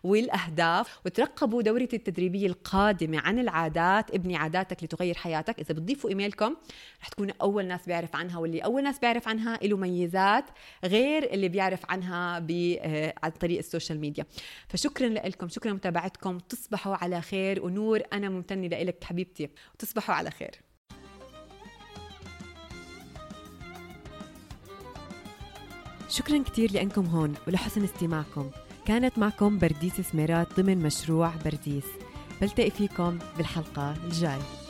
[0.03, 0.99] والأهداف.
[1.05, 4.11] وترقبوا دورتي التدريبية القادمة عن العادات.
[4.11, 5.59] ابني عاداتك لتغير حياتك.
[5.59, 6.55] إذا بتضيفوا إيميلكم
[7.01, 10.45] رح تكونوا أول ناس بيعرف عنها واللي أول ناس بيعرف عنها له ميزات
[10.83, 14.25] غير اللي بيعرف عنها آه، عن طريق ال social media.
[14.67, 16.10] فشكرا لكم شكرا لمتابعتكم.
[16.11, 20.51] وعدكم تصبحوا على خير ونور أنا ممتنة لك حبيبتي وتصبحوا على خير
[26.09, 28.51] شكرا كثير لأنكم هون ولحسن استماعكم
[28.85, 31.85] كانت معكم برديس سميرات ضمن مشروع برديس
[32.41, 34.60] بلتقي فيكم بالحلقة الجاي